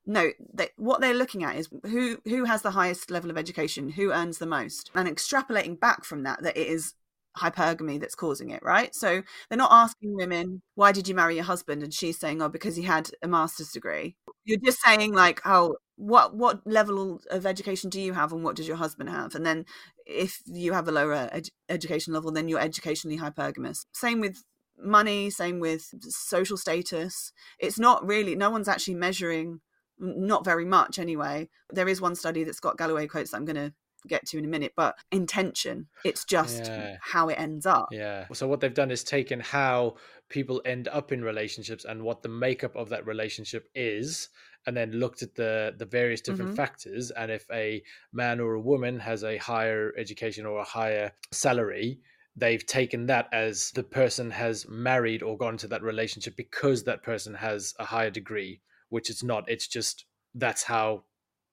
no 0.06 0.30
they, 0.52 0.68
what 0.76 1.00
they're 1.00 1.14
looking 1.14 1.44
at 1.44 1.56
is 1.56 1.68
who 1.84 2.18
who 2.24 2.44
has 2.44 2.62
the 2.62 2.72
highest 2.72 3.10
level 3.10 3.30
of 3.30 3.38
education 3.38 3.90
who 3.90 4.10
earns 4.10 4.38
the 4.38 4.46
most 4.46 4.90
and 4.94 5.08
extrapolating 5.08 5.78
back 5.78 6.04
from 6.04 6.22
that 6.24 6.42
that 6.42 6.56
it 6.56 6.66
is 6.66 6.94
hypergamy 7.38 7.98
that's 7.98 8.14
causing 8.14 8.50
it 8.50 8.62
right? 8.62 8.94
So 8.94 9.22
they're 9.48 9.56
not 9.56 9.72
asking 9.72 10.16
women 10.16 10.60
why 10.74 10.92
did 10.92 11.08
you 11.08 11.14
marry 11.14 11.36
your 11.36 11.44
husband? 11.44 11.82
and 11.82 11.94
she's 11.94 12.18
saying 12.18 12.42
oh 12.42 12.48
because 12.48 12.76
he 12.76 12.82
had 12.82 13.10
a 13.22 13.28
master's 13.28 13.70
degree. 13.70 14.16
You're 14.44 14.58
just 14.62 14.82
saying 14.82 15.14
like 15.14 15.40
oh 15.44 15.76
what 15.96 16.34
what 16.34 16.66
level 16.66 17.20
of 17.30 17.46
education 17.46 17.88
do 17.88 18.00
you 18.00 18.12
have 18.12 18.32
and 18.32 18.42
what 18.44 18.56
does 18.56 18.68
your 18.68 18.76
husband 18.76 19.08
have? 19.08 19.34
And 19.34 19.46
then 19.46 19.64
if 20.04 20.42
you 20.46 20.72
have 20.72 20.88
a 20.88 20.92
lower 20.92 21.28
ed- 21.32 21.48
education 21.68 22.12
level 22.12 22.32
then 22.32 22.48
you're 22.48 22.60
educationally 22.60 23.18
hypergamous. 23.18 23.86
Same 23.92 24.20
with 24.20 24.42
money 24.82 25.30
same 25.30 25.58
with 25.60 25.86
social 26.10 26.56
status 26.56 27.32
it's 27.58 27.78
not 27.78 28.04
really 28.06 28.34
no 28.34 28.50
one's 28.50 28.68
actually 28.68 28.94
measuring 28.94 29.60
not 29.98 30.44
very 30.44 30.64
much 30.64 30.98
anyway 30.98 31.48
there 31.70 31.88
is 31.88 32.00
one 32.00 32.14
study 32.14 32.44
that 32.44 32.54
scott 32.54 32.76
galloway 32.78 33.06
quotes 33.06 33.30
that 33.30 33.36
i'm 33.36 33.44
going 33.44 33.56
to 33.56 33.72
get 34.08 34.26
to 34.26 34.36
in 34.36 34.44
a 34.44 34.48
minute 34.48 34.72
but 34.76 34.96
intention 35.12 35.86
it's 36.04 36.24
just 36.24 36.66
Yeah. 36.66 36.96
how 37.00 37.28
it 37.28 37.38
ends 37.38 37.66
up 37.66 37.86
Yeah. 37.92 38.26
So 38.32 38.48
what 38.48 38.60
they've 38.60 38.74
done 38.74 38.90
is 38.90 39.04
taken 39.04 39.38
how 39.38 39.94
people 40.28 40.60
end 40.64 40.88
up 40.88 41.12
in 41.12 41.22
relationships 41.22 41.84
and 41.84 42.02
what 42.02 42.22
the 42.22 42.28
makeup 42.28 42.74
of 42.74 42.88
that 42.88 43.06
relationship 43.06 43.68
is, 43.76 44.28
and 44.66 44.76
then 44.76 44.90
looked 44.92 45.22
at 45.22 45.34
the 45.36 45.74
the 45.78 45.84
various 45.86 46.20
different 46.20 46.50
Mhm. 46.52 46.56
factors. 46.56 47.10
And 47.12 47.30
if 47.30 47.46
a 47.52 47.82
man 48.12 48.40
or 48.40 48.54
a 48.54 48.60
woman 48.60 48.98
has 49.00 49.22
a 49.22 49.36
higher 49.36 49.92
education 49.96 50.46
or 50.46 50.58
a 50.58 50.64
higher 50.64 51.12
salary, 51.30 52.00
they've 52.36 52.64
taken 52.64 53.06
that 53.06 53.28
as 53.32 53.70
the 53.72 53.82
person 53.82 54.30
has 54.30 54.66
married 54.68 55.22
or 55.22 55.36
gone 55.36 55.54
into 55.54 55.68
that 55.68 55.82
relationship 55.82 56.36
because 56.36 56.84
that 56.84 57.02
person 57.02 57.34
has 57.34 57.74
a 57.78 57.84
higher 57.84 58.10
degree, 58.10 58.60
which 58.88 59.10
it's 59.10 59.22
not. 59.22 59.44
It's 59.48 59.68
just 59.68 60.06
that's 60.34 60.62
how 60.62 61.04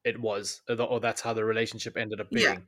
it 0.05 0.19
was, 0.19 0.61
or 0.69 0.99
that's 0.99 1.21
how 1.21 1.33
the 1.33 1.43
relationship 1.43 1.97
ended 1.97 2.21
up 2.21 2.27
Yeah. 2.31 2.53
being. 2.53 2.67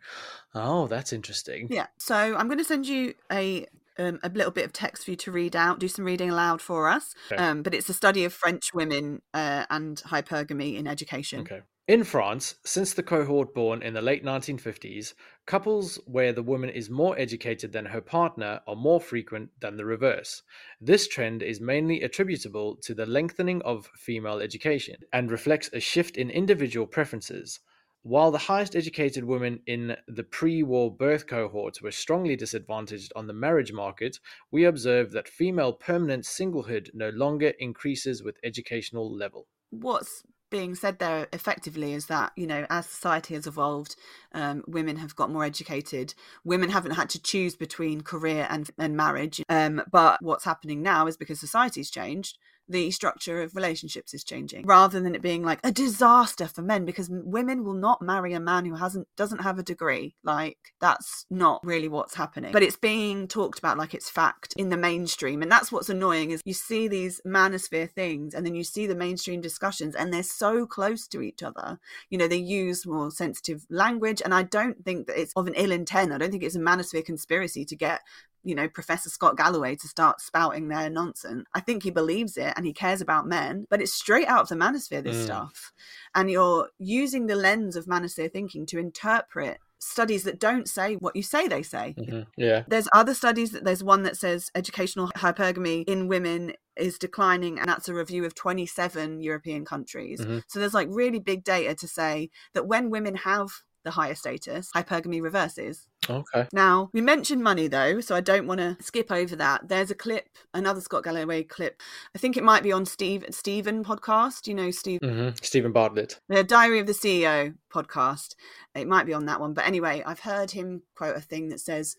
Oh, 0.53 0.87
that's 0.87 1.13
interesting. 1.13 1.67
Yeah. 1.69 1.87
So 1.97 2.15
I'm 2.15 2.47
going 2.47 2.57
to 2.57 2.63
send 2.63 2.87
you 2.87 3.13
a 3.31 3.65
um, 3.97 4.19
a 4.23 4.29
little 4.29 4.51
bit 4.51 4.65
of 4.65 4.73
text 4.73 5.05
for 5.05 5.11
you 5.11 5.17
to 5.17 5.31
read 5.31 5.55
out. 5.55 5.79
Do 5.79 5.87
some 5.87 6.05
reading 6.05 6.29
aloud 6.29 6.61
for 6.61 6.89
us. 6.89 7.13
Okay. 7.31 7.41
Um, 7.41 7.61
but 7.61 7.73
it's 7.73 7.89
a 7.89 7.93
study 7.93 8.23
of 8.25 8.33
French 8.33 8.73
women 8.73 9.21
uh, 9.33 9.65
and 9.69 9.97
hypergamy 10.07 10.77
in 10.77 10.87
education. 10.87 11.41
Okay. 11.41 11.61
In 11.91 12.05
France, 12.05 12.55
since 12.63 12.93
the 12.93 13.03
cohort 13.03 13.53
born 13.53 13.83
in 13.83 13.93
the 13.93 14.01
late 14.01 14.23
1950s, 14.23 15.13
couples 15.45 15.99
where 16.05 16.31
the 16.31 16.41
woman 16.41 16.69
is 16.69 16.89
more 16.89 17.19
educated 17.19 17.73
than 17.73 17.87
her 17.87 17.99
partner 17.99 18.61
are 18.65 18.77
more 18.77 19.01
frequent 19.01 19.49
than 19.59 19.75
the 19.75 19.83
reverse. 19.83 20.41
This 20.79 21.09
trend 21.09 21.43
is 21.43 21.59
mainly 21.59 22.01
attributable 22.01 22.77
to 22.77 22.93
the 22.93 23.05
lengthening 23.05 23.61
of 23.63 23.87
female 23.97 24.39
education 24.39 24.95
and 25.11 25.29
reflects 25.29 25.69
a 25.73 25.81
shift 25.81 26.15
in 26.15 26.29
individual 26.29 26.87
preferences. 26.87 27.59
While 28.03 28.31
the 28.31 28.37
highest 28.47 28.73
educated 28.73 29.25
women 29.25 29.59
in 29.67 29.97
the 30.07 30.23
pre 30.23 30.63
war 30.63 30.95
birth 30.95 31.27
cohorts 31.27 31.81
were 31.81 31.91
strongly 31.91 32.37
disadvantaged 32.37 33.11
on 33.17 33.27
the 33.27 33.33
marriage 33.33 33.73
market, 33.73 34.17
we 34.49 34.63
observe 34.63 35.11
that 35.11 35.27
female 35.27 35.73
permanent 35.73 36.23
singlehood 36.23 36.91
no 36.93 37.09
longer 37.09 37.51
increases 37.59 38.23
with 38.23 38.37
educational 38.45 39.13
level. 39.13 39.47
What's 39.71 40.23
being 40.51 40.75
said 40.75 40.99
there 40.99 41.27
effectively 41.33 41.93
is 41.93 42.05
that 42.05 42.31
you 42.35 42.45
know 42.45 42.67
as 42.69 42.85
society 42.85 43.33
has 43.33 43.47
evolved 43.47 43.95
um, 44.33 44.63
women 44.67 44.97
have 44.97 45.15
got 45.15 45.31
more 45.31 45.43
educated. 45.43 46.13
Women 46.43 46.69
haven't 46.69 46.91
had 46.91 47.09
to 47.11 47.21
choose 47.21 47.55
between 47.55 48.01
career 48.01 48.47
and, 48.49 48.69
and 48.77 48.95
marriage. 48.95 49.41
Um, 49.49 49.81
but 49.91 50.21
what's 50.21 50.45
happening 50.45 50.81
now 50.81 51.07
is 51.07 51.17
because 51.17 51.39
society's 51.39 51.89
changed 51.89 52.37
the 52.71 52.91
structure 52.91 53.41
of 53.41 53.55
relationships 53.55 54.13
is 54.13 54.23
changing 54.23 54.65
rather 54.65 54.99
than 54.99 55.15
it 55.15 55.21
being 55.21 55.43
like 55.43 55.59
a 55.63 55.71
disaster 55.71 56.47
for 56.47 56.61
men 56.61 56.85
because 56.85 57.09
women 57.11 57.63
will 57.63 57.73
not 57.73 58.01
marry 58.01 58.33
a 58.33 58.39
man 58.39 58.65
who 58.65 58.75
hasn't 58.75 59.07
doesn't 59.17 59.41
have 59.41 59.59
a 59.59 59.63
degree. 59.63 60.15
Like 60.23 60.57
that's 60.79 61.25
not 61.29 61.61
really 61.63 61.87
what's 61.87 62.15
happening. 62.15 62.51
But 62.51 62.63
it's 62.63 62.77
being 62.77 63.27
talked 63.27 63.59
about 63.59 63.77
like 63.77 63.93
it's 63.93 64.09
fact 64.09 64.53
in 64.57 64.69
the 64.69 64.77
mainstream 64.77 65.41
and 65.41 65.51
that's 65.51 65.71
what's 65.71 65.89
annoying 65.89 66.31
is 66.31 66.41
you 66.45 66.53
see 66.53 66.87
these 66.87 67.21
manosphere 67.25 67.89
things 67.89 68.33
and 68.33 68.45
then 68.45 68.55
you 68.55 68.63
see 68.63 68.87
the 68.87 68.95
mainstream 68.95 69.41
discussions 69.41 69.95
and 69.95 70.13
they're 70.13 70.23
so 70.23 70.65
close 70.65 71.07
to 71.07 71.21
each 71.21 71.43
other. 71.43 71.79
You 72.09 72.17
know 72.17 72.27
they 72.27 72.37
use 72.37 72.85
more 72.85 73.11
sensitive 73.11 73.65
language 73.69 74.21
and 74.23 74.33
i 74.33 74.43
don't 74.43 74.83
think 74.85 75.07
that 75.07 75.19
it's 75.19 75.33
of 75.35 75.47
an 75.47 75.53
ill 75.55 75.71
intent. 75.71 76.11
I 76.11 76.17
don't 76.17 76.31
think 76.31 76.43
it's 76.43 76.55
a 76.55 76.59
manosphere 76.59 77.05
conspiracy 77.05 77.65
to 77.65 77.75
get 77.75 78.01
you 78.43 78.55
know 78.55 78.67
professor 78.67 79.09
scott 79.09 79.37
galloway 79.37 79.75
to 79.75 79.87
start 79.87 80.19
spouting 80.21 80.67
their 80.67 80.89
nonsense 80.89 81.45
i 81.53 81.59
think 81.59 81.83
he 81.83 81.91
believes 81.91 82.37
it 82.37 82.53
and 82.55 82.65
he 82.65 82.73
cares 82.73 83.01
about 83.01 83.27
men 83.27 83.65
but 83.69 83.81
it's 83.81 83.93
straight 83.93 84.27
out 84.27 84.41
of 84.43 84.49
the 84.49 84.55
manosphere 84.55 85.03
this 85.03 85.17
Mm. 85.17 85.25
stuff 85.25 85.71
and 86.15 86.29
you're 86.31 86.69
using 86.79 87.27
the 87.27 87.35
lens 87.35 87.75
of 87.75 87.85
manosphere 87.85 88.31
thinking 88.31 88.65
to 88.67 88.79
interpret 88.79 89.57
studies 89.79 90.23
that 90.23 90.39
don't 90.39 90.67
say 90.69 90.93
what 90.95 91.15
you 91.15 91.23
say 91.23 91.47
they 91.47 91.63
say 91.63 91.95
Mhm. 91.97 92.27
Yeah. 92.37 92.63
there's 92.67 92.87
other 92.93 93.13
studies 93.15 93.51
that 93.51 93.63
there's 93.63 93.83
one 93.83 94.03
that 94.03 94.15
says 94.15 94.51
educational 94.53 95.09
hypergamy 95.17 95.83
in 95.87 96.07
women 96.07 96.53
is 96.77 96.97
declining 96.99 97.57
and 97.59 97.67
that's 97.67 97.89
a 97.89 97.93
review 97.93 98.23
of 98.25 98.35
27 98.35 99.21
european 99.21 99.65
countries 99.65 100.21
Mhm. 100.21 100.43
so 100.47 100.59
there's 100.59 100.73
like 100.75 100.87
really 100.91 101.19
big 101.19 101.43
data 101.43 101.73
to 101.75 101.87
say 101.87 102.29
that 102.53 102.67
when 102.67 102.89
women 102.91 103.15
have 103.15 103.49
the 103.83 103.91
higher 103.91 104.15
status 104.15 104.69
hypergamy 104.75 105.21
reverses 105.21 105.87
Okay. 106.09 106.47
now, 106.51 106.89
we 106.93 107.01
mentioned 107.01 107.43
money 107.43 107.67
though, 107.67 108.01
so 108.01 108.15
I 108.15 108.21
don't 108.21 108.47
want 108.47 108.59
to 108.59 108.75
skip 108.81 109.11
over 109.11 109.35
that. 109.35 109.67
There's 109.67 109.91
a 109.91 109.95
clip, 109.95 110.29
another 110.53 110.81
Scott 110.81 111.03
Galloway 111.03 111.43
clip. 111.43 111.81
I 112.15 112.17
think 112.17 112.37
it 112.37 112.43
might 112.43 112.63
be 112.63 112.71
on 112.71 112.85
Steve 112.85 113.25
Stephen 113.29 113.83
podcast. 113.83 114.47
You 114.47 114.55
know, 114.55 114.71
Steve, 114.71 114.99
hmm 115.03 115.29
Stephen 115.41 115.71
Bartlett. 115.71 116.19
the 116.27 116.43
Diary 116.43 116.79
of 116.79 116.87
the 116.87 116.93
CEO 116.93 117.55
podcast. 117.71 118.35
It 118.73 118.87
might 118.87 119.05
be 119.05 119.13
on 119.13 119.25
that 119.25 119.39
one. 119.39 119.53
But 119.53 119.67
anyway, 119.67 120.01
I've 120.05 120.21
heard 120.21 120.51
him 120.51 120.81
quote 120.95 121.15
a 121.17 121.21
thing 121.21 121.49
that 121.49 121.59
says, 121.59 121.95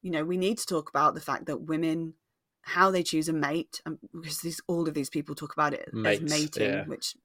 you 0.00 0.10
know, 0.10 0.24
we 0.24 0.38
need 0.38 0.58
to 0.58 0.66
talk 0.66 0.88
about 0.88 1.14
the 1.14 1.20
fact 1.20 1.46
that 1.46 1.62
women 1.62 2.14
how 2.64 2.92
they 2.92 3.02
choose 3.02 3.28
a 3.28 3.32
mate 3.32 3.82
um, 3.86 3.98
because 4.14 4.38
these 4.38 4.60
all 4.68 4.86
of 4.86 4.94
these 4.94 5.10
people 5.10 5.34
talk 5.34 5.52
about 5.52 5.74
it 5.74 5.92
Mates, 5.92 6.22
as 6.22 6.30
mating 6.30 6.72
yeah. 6.72 6.84
which 6.84 7.16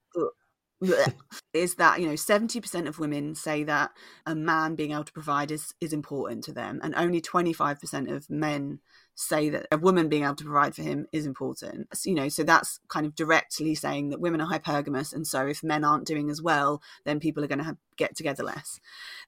is 1.53 1.75
that 1.75 1.99
you 1.99 2.07
know 2.07 2.13
70% 2.13 2.87
of 2.87 2.99
women 2.99 3.33
say 3.33 3.63
that 3.63 3.91
a 4.25 4.35
man 4.35 4.75
being 4.75 4.91
able 4.91 5.03
to 5.03 5.13
provide 5.13 5.49
is 5.51 5.73
is 5.81 5.91
important 5.91 6.43
to 6.43 6.53
them 6.53 6.79
and 6.83 6.93
only 6.95 7.19
25% 7.19 8.15
of 8.15 8.29
men 8.29 8.79
say 9.15 9.49
that 9.49 9.65
a 9.71 9.77
woman 9.77 10.07
being 10.07 10.23
able 10.23 10.35
to 10.35 10.43
provide 10.43 10.75
for 10.75 10.83
him 10.83 11.07
is 11.11 11.25
important. 11.25 11.87
So, 11.97 12.09
you 12.09 12.15
know 12.15 12.29
so 12.29 12.43
that's 12.43 12.79
kind 12.89 13.07
of 13.07 13.15
directly 13.15 13.73
saying 13.73 14.09
that 14.09 14.21
women 14.21 14.39
are 14.39 14.47
hypergamous 14.47 15.13
and 15.13 15.25
so 15.25 15.47
if 15.47 15.63
men 15.63 15.83
aren't 15.83 16.05
doing 16.05 16.29
as 16.29 16.41
well 16.41 16.81
then 17.05 17.19
people 17.19 17.43
are 17.43 17.47
going 17.47 17.59
to 17.59 17.65
have, 17.65 17.77
get 17.97 18.15
together 18.15 18.43
less. 18.43 18.79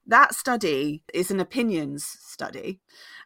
That 0.05 0.33
study 0.33 1.03
is 1.13 1.31
an 1.31 1.39
opinions 1.39 2.05
study. 2.05 2.79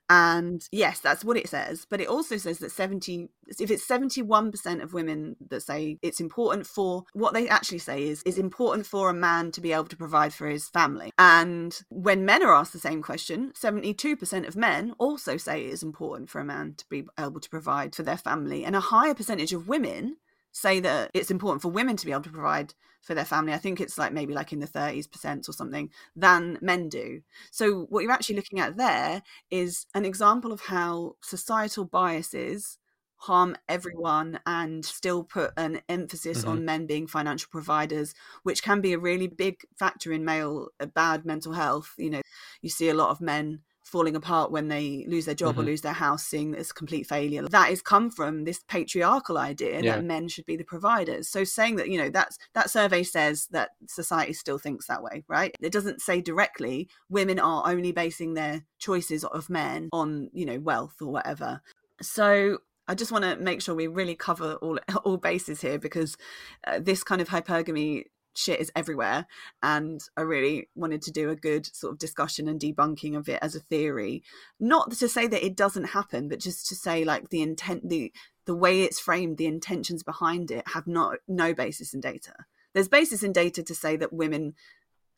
And 0.10 0.68
yes 0.72 1.00
that's 1.00 1.24
what 1.24 1.38
it 1.38 1.48
says 1.48 1.88
but 1.90 2.02
it 2.02 2.10
also 2.10 2.36
says 2.36 2.60
that 2.60 2.72
70 2.72 3.30
if 3.60 3.72
it's 3.72 3.88
71% 3.88 4.84
of 4.84 4.94
women 4.94 5.38
that 5.50 5.62
say 5.62 5.98
it's 6.02 6.20
important 6.20 6.68
for 6.68 7.04
what 7.14 7.34
they 7.34 7.48
actually 7.48 7.80
say 7.80 8.04
is 8.04 8.22
is 8.24 8.38
important 8.38 8.86
for 8.86 9.10
a 9.10 9.14
man 9.14 9.52
to 9.52 9.62
be 9.62 9.72
able 9.72 9.86
to 9.86 9.98
provide 9.98 10.34
for 10.34 10.48
his 10.48 10.70
family. 10.70 11.12
And 11.18 11.80
when 11.90 12.26
men 12.26 12.44
are 12.44 12.54
asked 12.54 12.74
the 12.74 12.80
same 12.80 13.02
question 13.02 13.54
72% 13.54 14.48
of 14.48 14.56
men 14.56 14.94
also 14.98 15.38
say 15.38 15.66
it 15.66 15.74
is 15.74 15.84
important 15.84 16.30
for 16.30 16.42
a 16.42 16.46
man 16.46 16.76
to 16.78 16.86
be 16.90 17.06
able 17.20 17.40
to 17.40 17.50
provide 17.50 17.96
for 17.96 18.04
their 18.04 18.18
family. 18.18 18.66
And 18.66 18.76
a 18.76 18.82
higher 18.82 19.14
percentage 19.14 19.54
of 19.54 19.68
women 19.68 20.18
say 20.54 20.80
that 20.80 21.12
it's 21.14 21.32
important 21.32 21.62
for 21.62 21.70
women 21.70 21.98
to 21.98 22.06
be 22.06 22.12
able 22.12 22.24
to 22.24 22.30
provide 22.30 22.74
for 23.02 23.14
their 23.14 23.26
family. 23.26 23.52
I 23.52 23.58
think 23.58 23.82
it's 23.82 23.98
like 23.98 24.14
maybe 24.14 24.34
like 24.34 24.54
in 24.54 24.60
the 24.60 24.68
30s 24.68 25.12
percent 25.12 25.50
or 25.50 25.52
something 25.52 25.90
than 26.16 26.58
men 26.62 26.88
do. 26.88 27.22
So 27.52 27.82
what 27.90 28.04
you're 28.04 28.12
actually 28.12 28.38
looking 28.38 28.60
at 28.60 28.78
there 28.78 29.24
is 29.52 29.86
an 29.94 30.06
example 30.06 30.54
of 30.54 30.62
how 30.62 31.16
societal 31.22 31.86
biases 31.86 32.78
harm 33.18 33.56
everyone 33.70 34.38
and 34.46 34.84
still 34.84 35.24
put 35.24 35.52
an 35.56 35.82
emphasis 35.88 36.44
on 36.44 36.66
men 36.66 36.86
being 36.86 37.08
financial 37.08 37.48
providers 37.50 38.14
which 38.44 38.62
can 38.62 38.82
be 38.82 38.92
a 38.92 39.00
really 39.00 39.28
big 39.28 39.62
factor 39.80 40.12
in 40.12 40.26
male 40.26 40.68
uh, 40.82 40.86
bad 40.86 41.26
mental 41.26 41.54
health 41.54 41.94
you 41.98 42.10
know 42.10 42.22
you 42.62 42.70
see 42.70 42.90
a 42.90 42.94
lot 42.94 43.12
of 43.12 43.22
men 43.22 43.62
falling 43.94 44.16
apart 44.16 44.52
when 44.52 44.70
they 44.70 45.06
lose 45.08 45.26
their 45.26 45.36
job 45.36 45.58
or 45.60 45.62
Mhm. 45.62 45.68
lose 45.68 45.82
their 45.82 45.94
house 46.06 46.24
seeing 46.26 46.50
this 46.50 46.72
complete 46.72 47.06
failure 47.06 47.44
that 47.48 47.70
has 47.70 47.82
come 47.84 48.10
from 48.10 48.44
this 48.44 48.60
patriarchal 48.68 49.38
idea 49.38 49.76
Yeah. 49.82 49.92
that 49.98 50.04
men 50.04 50.28
should 50.28 50.48
be 50.48 50.58
the 50.58 50.64
providers 50.64 51.30
so 51.30 51.44
saying 51.44 51.76
that 51.76 51.90
you 51.92 52.00
know 52.02 52.10
that's 52.10 52.40
that 52.56 52.72
survey 52.72 53.04
says 53.04 53.48
that 53.52 53.70
society 53.88 54.34
still 54.34 54.58
thinks 54.58 54.88
that 54.88 55.04
way 55.04 55.24
right 55.28 55.52
it 55.60 55.72
doesn't 55.72 56.02
say 56.02 56.22
directly 56.22 56.90
women 57.08 57.38
are 57.40 57.62
only 57.74 57.92
basing 57.92 58.34
their 58.34 58.64
choices 58.80 59.24
of 59.26 59.48
men 59.48 59.90
on 59.94 60.30
you 60.34 60.46
know 60.50 60.60
wealth 60.60 60.96
or 61.00 61.10
whatever 61.18 61.62
so 62.02 62.58
I 62.88 62.96
just 62.96 63.12
want 63.14 63.24
to 63.26 63.36
make 63.38 63.62
sure 63.62 63.76
we 63.76 63.88
really 63.88 64.16
cover 64.16 64.56
all 64.56 64.80
all 65.06 65.18
bases 65.18 65.62
here 65.62 65.78
because 65.78 66.18
uh, 66.66 66.80
this 66.80 67.04
kind 67.04 67.22
of 67.22 67.30
hypergamy 67.30 68.06
shit 68.36 68.60
is 68.60 68.72
everywhere 68.76 69.26
and 69.62 70.02
I 70.18 70.22
really 70.22 70.70
wanted 70.76 71.02
to 71.04 71.12
do 71.12 71.30
a 71.30 71.36
good 71.36 71.66
sort 71.66 71.94
of 71.94 72.00
discussion 72.00 72.48
and 72.48 72.60
debunking 72.60 73.16
of 73.16 73.30
it 73.30 73.40
as 73.42 73.56
a 73.56 73.60
theory. 73.60 74.24
Not 74.60 74.92
to 74.92 75.08
say 75.08 75.28
that 75.28 75.46
it 75.46 75.56
doesn't 75.56 75.86
happen 75.86 76.30
but 76.30 76.40
just 76.40 76.68
to 76.68 76.76
say 76.76 77.04
like 77.04 77.30
the 77.30 77.42
intent 77.42 77.90
the 77.90 78.12
the 78.46 78.56
way 78.56 78.82
it's 78.82 79.00
framed 79.00 79.38
the 79.38 79.46
intentions 79.46 80.04
behind 80.04 80.52
it 80.52 80.68
have 80.70 80.88
not 80.88 81.18
no 81.28 81.54
basis 81.54 81.94
in 81.94 82.02
data. 82.02 82.34
There's 82.74 82.88
basis 82.88 83.24
in 83.24 83.32
data 83.32 83.64
to 83.64 83.76
say 83.76 83.96
that 83.98 84.12
women 84.12 84.56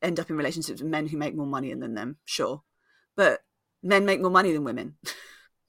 end 0.01 0.19
up 0.19 0.29
in 0.29 0.37
relationships 0.37 0.81
with 0.81 0.91
men 0.91 1.07
who 1.07 1.17
make 1.17 1.35
more 1.35 1.47
money 1.47 1.73
than 1.73 1.95
them 1.95 2.17
sure 2.25 2.61
but 3.15 3.41
men 3.81 4.05
make 4.05 4.21
more 4.21 4.31
money 4.31 4.51
than 4.51 4.63
women. 4.63 4.95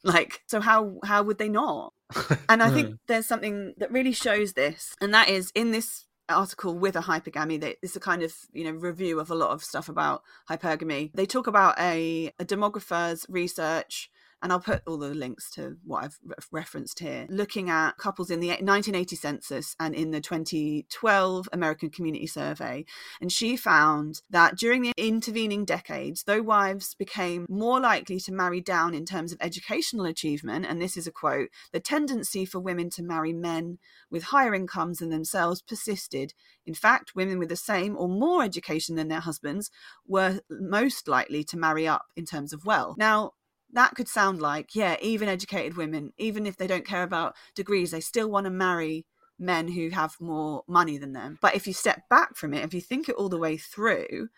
Like 0.04 0.42
so 0.46 0.60
how 0.60 1.00
how 1.04 1.24
would 1.24 1.38
they 1.38 1.48
not? 1.48 1.92
And 2.48 2.62
i 2.62 2.68
hmm. 2.68 2.74
think 2.74 2.98
there's 3.08 3.26
something 3.26 3.74
that 3.78 3.90
really 3.90 4.12
shows 4.12 4.52
this 4.52 4.94
and 5.00 5.12
that 5.12 5.28
is 5.28 5.50
in 5.54 5.72
this 5.72 6.06
article 6.28 6.74
with 6.74 6.96
a 6.96 7.00
hypergamy 7.00 7.60
that 7.60 7.76
is 7.82 7.96
a 7.96 8.00
kind 8.00 8.22
of 8.22 8.34
you 8.52 8.64
know 8.64 8.72
review 8.72 9.20
of 9.20 9.30
a 9.30 9.34
lot 9.34 9.50
of 9.50 9.62
stuff 9.62 9.88
about 9.88 10.22
hypergamy. 10.50 11.10
They 11.14 11.26
talk 11.26 11.46
about 11.46 11.78
a, 11.78 12.32
a 12.38 12.44
demographer's 12.44 13.26
research 13.28 14.10
and 14.42 14.52
I'll 14.52 14.60
put 14.60 14.82
all 14.86 14.98
the 14.98 15.14
links 15.14 15.50
to 15.52 15.76
what 15.84 16.04
I've 16.04 16.18
re- 16.24 16.34
referenced 16.52 16.98
here, 16.98 17.26
looking 17.28 17.70
at 17.70 17.96
couples 17.96 18.30
in 18.30 18.40
the 18.40 18.48
1980 18.48 19.16
census 19.16 19.76
and 19.80 19.94
in 19.94 20.10
the 20.10 20.20
2012 20.20 21.48
American 21.52 21.90
Community 21.90 22.26
Survey. 22.26 22.84
And 23.20 23.32
she 23.32 23.56
found 23.56 24.22
that 24.30 24.56
during 24.56 24.82
the 24.82 24.92
intervening 24.96 25.64
decades, 25.64 26.24
though 26.24 26.42
wives 26.42 26.94
became 26.94 27.46
more 27.48 27.80
likely 27.80 28.20
to 28.20 28.32
marry 28.32 28.60
down 28.60 28.94
in 28.94 29.06
terms 29.06 29.32
of 29.32 29.38
educational 29.40 30.06
achievement, 30.06 30.66
and 30.66 30.80
this 30.80 30.96
is 30.96 31.06
a 31.06 31.12
quote, 31.12 31.48
the 31.72 31.80
tendency 31.80 32.44
for 32.44 32.60
women 32.60 32.90
to 32.90 33.02
marry 33.02 33.32
men 33.32 33.78
with 34.10 34.24
higher 34.24 34.54
incomes 34.54 34.98
than 34.98 35.08
themselves 35.08 35.62
persisted. 35.62 36.34
In 36.66 36.74
fact, 36.74 37.14
women 37.14 37.38
with 37.38 37.48
the 37.48 37.56
same 37.56 37.96
or 37.96 38.08
more 38.08 38.42
education 38.42 38.96
than 38.96 39.08
their 39.08 39.20
husbands 39.20 39.70
were 40.06 40.40
most 40.50 41.08
likely 41.08 41.44
to 41.44 41.56
marry 41.56 41.88
up 41.88 42.06
in 42.16 42.24
terms 42.24 42.52
of 42.52 42.66
wealth. 42.66 42.96
Now, 42.98 43.32
that 43.76 43.94
could 43.94 44.08
sound 44.08 44.40
like, 44.40 44.74
yeah, 44.74 44.96
even 45.00 45.28
educated 45.28 45.76
women, 45.76 46.12
even 46.18 46.46
if 46.46 46.56
they 46.56 46.66
don't 46.66 46.86
care 46.86 47.02
about 47.02 47.36
degrees, 47.54 47.92
they 47.92 48.00
still 48.00 48.28
want 48.28 48.44
to 48.44 48.50
marry 48.50 49.06
men 49.38 49.68
who 49.68 49.90
have 49.90 50.16
more 50.18 50.62
money 50.66 50.96
than 50.96 51.12
them. 51.12 51.38
But 51.42 51.54
if 51.54 51.66
you 51.66 51.74
step 51.74 52.08
back 52.08 52.36
from 52.36 52.54
it, 52.54 52.64
if 52.64 52.72
you 52.72 52.80
think 52.80 53.08
it 53.08 53.16
all 53.16 53.28
the 53.28 53.38
way 53.38 53.58
through, 53.58 54.28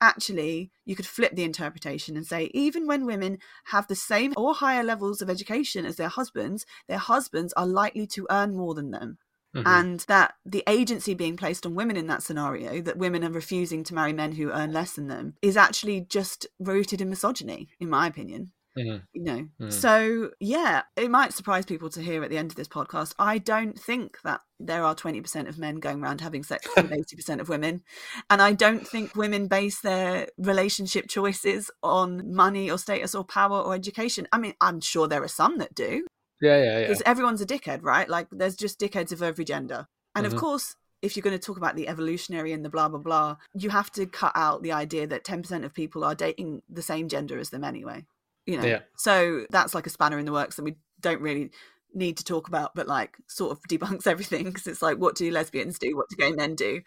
actually, 0.00 0.72
you 0.84 0.96
could 0.96 1.06
flip 1.06 1.36
the 1.36 1.44
interpretation 1.44 2.16
and 2.16 2.26
say, 2.26 2.50
even 2.52 2.88
when 2.88 3.06
women 3.06 3.38
have 3.66 3.86
the 3.86 3.94
same 3.94 4.34
or 4.36 4.52
higher 4.52 4.82
levels 4.82 5.22
of 5.22 5.30
education 5.30 5.86
as 5.86 5.94
their 5.94 6.08
husbands, 6.08 6.66
their 6.88 6.98
husbands 6.98 7.52
are 7.56 7.66
likely 7.66 8.06
to 8.08 8.26
earn 8.30 8.56
more 8.56 8.74
than 8.74 8.90
them. 8.90 9.18
Mm-hmm. 9.56 9.66
And 9.66 10.00
that 10.08 10.34
the 10.44 10.62
agency 10.68 11.14
being 11.14 11.36
placed 11.36 11.64
on 11.64 11.74
women 11.74 11.96
in 11.96 12.08
that 12.08 12.22
scenario, 12.22 12.82
that 12.82 12.98
women 12.98 13.24
are 13.24 13.30
refusing 13.30 13.82
to 13.84 13.94
marry 13.94 14.12
men 14.12 14.32
who 14.32 14.50
earn 14.50 14.72
less 14.72 14.92
than 14.92 15.08
them, 15.08 15.34
is 15.40 15.56
actually 15.56 16.02
just 16.02 16.46
rooted 16.58 17.00
in 17.00 17.08
misogyny, 17.08 17.68
in 17.80 17.88
my 17.88 18.06
opinion. 18.06 18.52
Mm-hmm. 18.78 18.96
You 19.12 19.22
know, 19.22 19.48
mm-hmm. 19.60 19.70
so 19.70 20.30
yeah, 20.40 20.82
it 20.96 21.10
might 21.10 21.32
surprise 21.32 21.64
people 21.64 21.90
to 21.90 22.02
hear 22.02 22.22
at 22.22 22.30
the 22.30 22.38
end 22.38 22.52
of 22.52 22.56
this 22.56 22.68
podcast. 22.68 23.14
I 23.18 23.38
don't 23.38 23.78
think 23.78 24.20
that 24.22 24.40
there 24.60 24.84
are 24.84 24.94
20% 24.94 25.48
of 25.48 25.58
men 25.58 25.76
going 25.76 26.02
around 26.02 26.20
having 26.20 26.42
sex 26.42 26.66
with 26.76 26.90
80% 26.90 27.40
of 27.40 27.48
women. 27.48 27.82
And 28.28 28.42
I 28.42 28.52
don't 28.52 28.86
think 28.86 29.14
women 29.14 29.46
base 29.46 29.80
their 29.80 30.28
relationship 30.36 31.08
choices 31.08 31.70
on 31.82 32.34
money 32.34 32.70
or 32.70 32.78
status 32.78 33.14
or 33.14 33.24
power 33.24 33.60
or 33.60 33.74
education. 33.74 34.26
I 34.32 34.38
mean, 34.38 34.54
I'm 34.60 34.80
sure 34.80 35.06
there 35.06 35.22
are 35.22 35.28
some 35.28 35.58
that 35.58 35.74
do. 35.74 36.06
Yeah, 36.40 36.56
yeah, 36.56 36.64
yeah. 36.64 36.80
Because 36.82 37.02
everyone's 37.04 37.40
a 37.40 37.46
dickhead, 37.46 37.82
right? 37.82 38.08
Like, 38.08 38.28
there's 38.30 38.56
just 38.56 38.80
dickheads 38.80 39.12
of 39.12 39.22
every 39.22 39.44
gender. 39.44 39.86
And 40.14 40.24
mm-hmm. 40.26 40.34
of 40.34 40.40
course, 40.40 40.76
if 41.02 41.16
you're 41.16 41.22
going 41.22 41.38
to 41.38 41.44
talk 41.44 41.56
about 41.56 41.76
the 41.76 41.88
evolutionary 41.88 42.52
and 42.52 42.64
the 42.64 42.70
blah 42.70 42.88
blah 42.88 42.98
blah, 42.98 43.36
you 43.54 43.70
have 43.70 43.90
to 43.92 44.06
cut 44.06 44.32
out 44.34 44.62
the 44.62 44.72
idea 44.72 45.06
that 45.06 45.24
10% 45.24 45.64
of 45.64 45.74
people 45.74 46.04
are 46.04 46.14
dating 46.14 46.62
the 46.68 46.82
same 46.82 47.08
gender 47.08 47.38
as 47.38 47.50
them 47.50 47.64
anyway 47.64 48.04
you 48.48 48.56
know 48.56 48.66
yeah. 48.66 48.80
so 48.96 49.44
that's 49.50 49.74
like 49.74 49.86
a 49.86 49.90
spanner 49.90 50.18
in 50.18 50.24
the 50.24 50.32
works 50.32 50.56
that 50.56 50.64
we 50.64 50.74
don't 51.00 51.20
really 51.20 51.50
need 51.94 52.16
to 52.16 52.24
talk 52.24 52.48
about 52.48 52.74
but 52.74 52.88
like 52.88 53.16
sort 53.28 53.52
of 53.52 53.62
debunks 53.68 54.06
everything 54.06 54.44
because 54.44 54.66
it's 54.66 54.82
like 54.82 54.96
what 54.98 55.14
do 55.14 55.30
lesbians 55.30 55.78
do 55.78 55.94
what 55.96 56.08
do 56.08 56.16
gay 56.16 56.32
men 56.32 56.54
do 56.54 56.80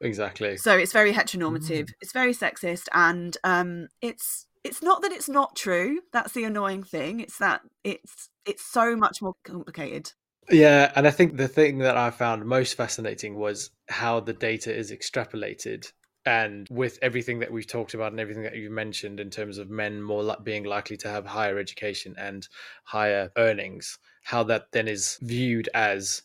exactly 0.00 0.56
so 0.56 0.76
it's 0.76 0.92
very 0.92 1.12
heteronormative 1.12 1.84
mm. 1.84 1.92
it's 2.00 2.12
very 2.12 2.34
sexist 2.34 2.88
and 2.92 3.36
um 3.44 3.86
it's 4.02 4.46
it's 4.64 4.82
not 4.82 5.00
that 5.02 5.12
it's 5.12 5.28
not 5.28 5.56
true 5.56 6.00
that's 6.12 6.32
the 6.32 6.44
annoying 6.44 6.82
thing 6.82 7.20
it's 7.20 7.38
that 7.38 7.60
it's 7.84 8.28
it's 8.44 8.64
so 8.64 8.96
much 8.96 9.22
more 9.22 9.34
complicated 9.44 10.12
yeah 10.50 10.90
and 10.96 11.06
i 11.06 11.10
think 11.10 11.36
the 11.36 11.48
thing 11.48 11.78
that 11.78 11.96
i 11.96 12.10
found 12.10 12.44
most 12.44 12.74
fascinating 12.74 13.36
was 13.36 13.70
how 13.88 14.20
the 14.20 14.32
data 14.32 14.74
is 14.74 14.90
extrapolated 14.90 15.92
and 16.30 16.68
with 16.70 16.96
everything 17.02 17.40
that 17.40 17.50
we've 17.50 17.66
talked 17.66 17.92
about 17.92 18.12
and 18.12 18.20
everything 18.20 18.44
that 18.44 18.54
you've 18.54 18.70
mentioned 18.70 19.18
in 19.18 19.30
terms 19.30 19.58
of 19.58 19.68
men 19.68 20.00
more 20.00 20.22
li- 20.22 20.36
being 20.44 20.62
likely 20.62 20.96
to 20.96 21.08
have 21.08 21.26
higher 21.26 21.58
education 21.58 22.14
and 22.16 22.46
higher 22.84 23.32
earnings 23.36 23.98
how 24.22 24.44
that 24.44 24.70
then 24.70 24.86
is 24.86 25.18
viewed 25.22 25.68
as 25.74 26.22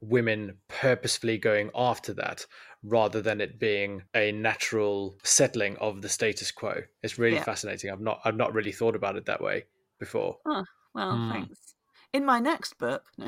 women 0.00 0.54
purposefully 0.68 1.38
going 1.38 1.70
after 1.74 2.14
that 2.14 2.46
rather 2.84 3.20
than 3.20 3.40
it 3.40 3.58
being 3.58 4.00
a 4.14 4.30
natural 4.30 5.18
settling 5.24 5.76
of 5.78 6.02
the 6.02 6.08
status 6.08 6.52
quo 6.52 6.80
it's 7.02 7.18
really 7.18 7.34
yeah. 7.34 7.42
fascinating 7.42 7.90
i've 7.90 8.00
not 8.00 8.20
i've 8.24 8.36
not 8.36 8.54
really 8.54 8.70
thought 8.70 8.94
about 8.94 9.16
it 9.16 9.26
that 9.26 9.42
way 9.42 9.64
before 9.98 10.36
oh 10.46 10.64
well 10.94 11.14
mm. 11.14 11.32
thanks 11.32 11.74
in 12.12 12.24
my 12.24 12.38
next 12.38 12.78
book 12.78 13.02
no. 13.18 13.26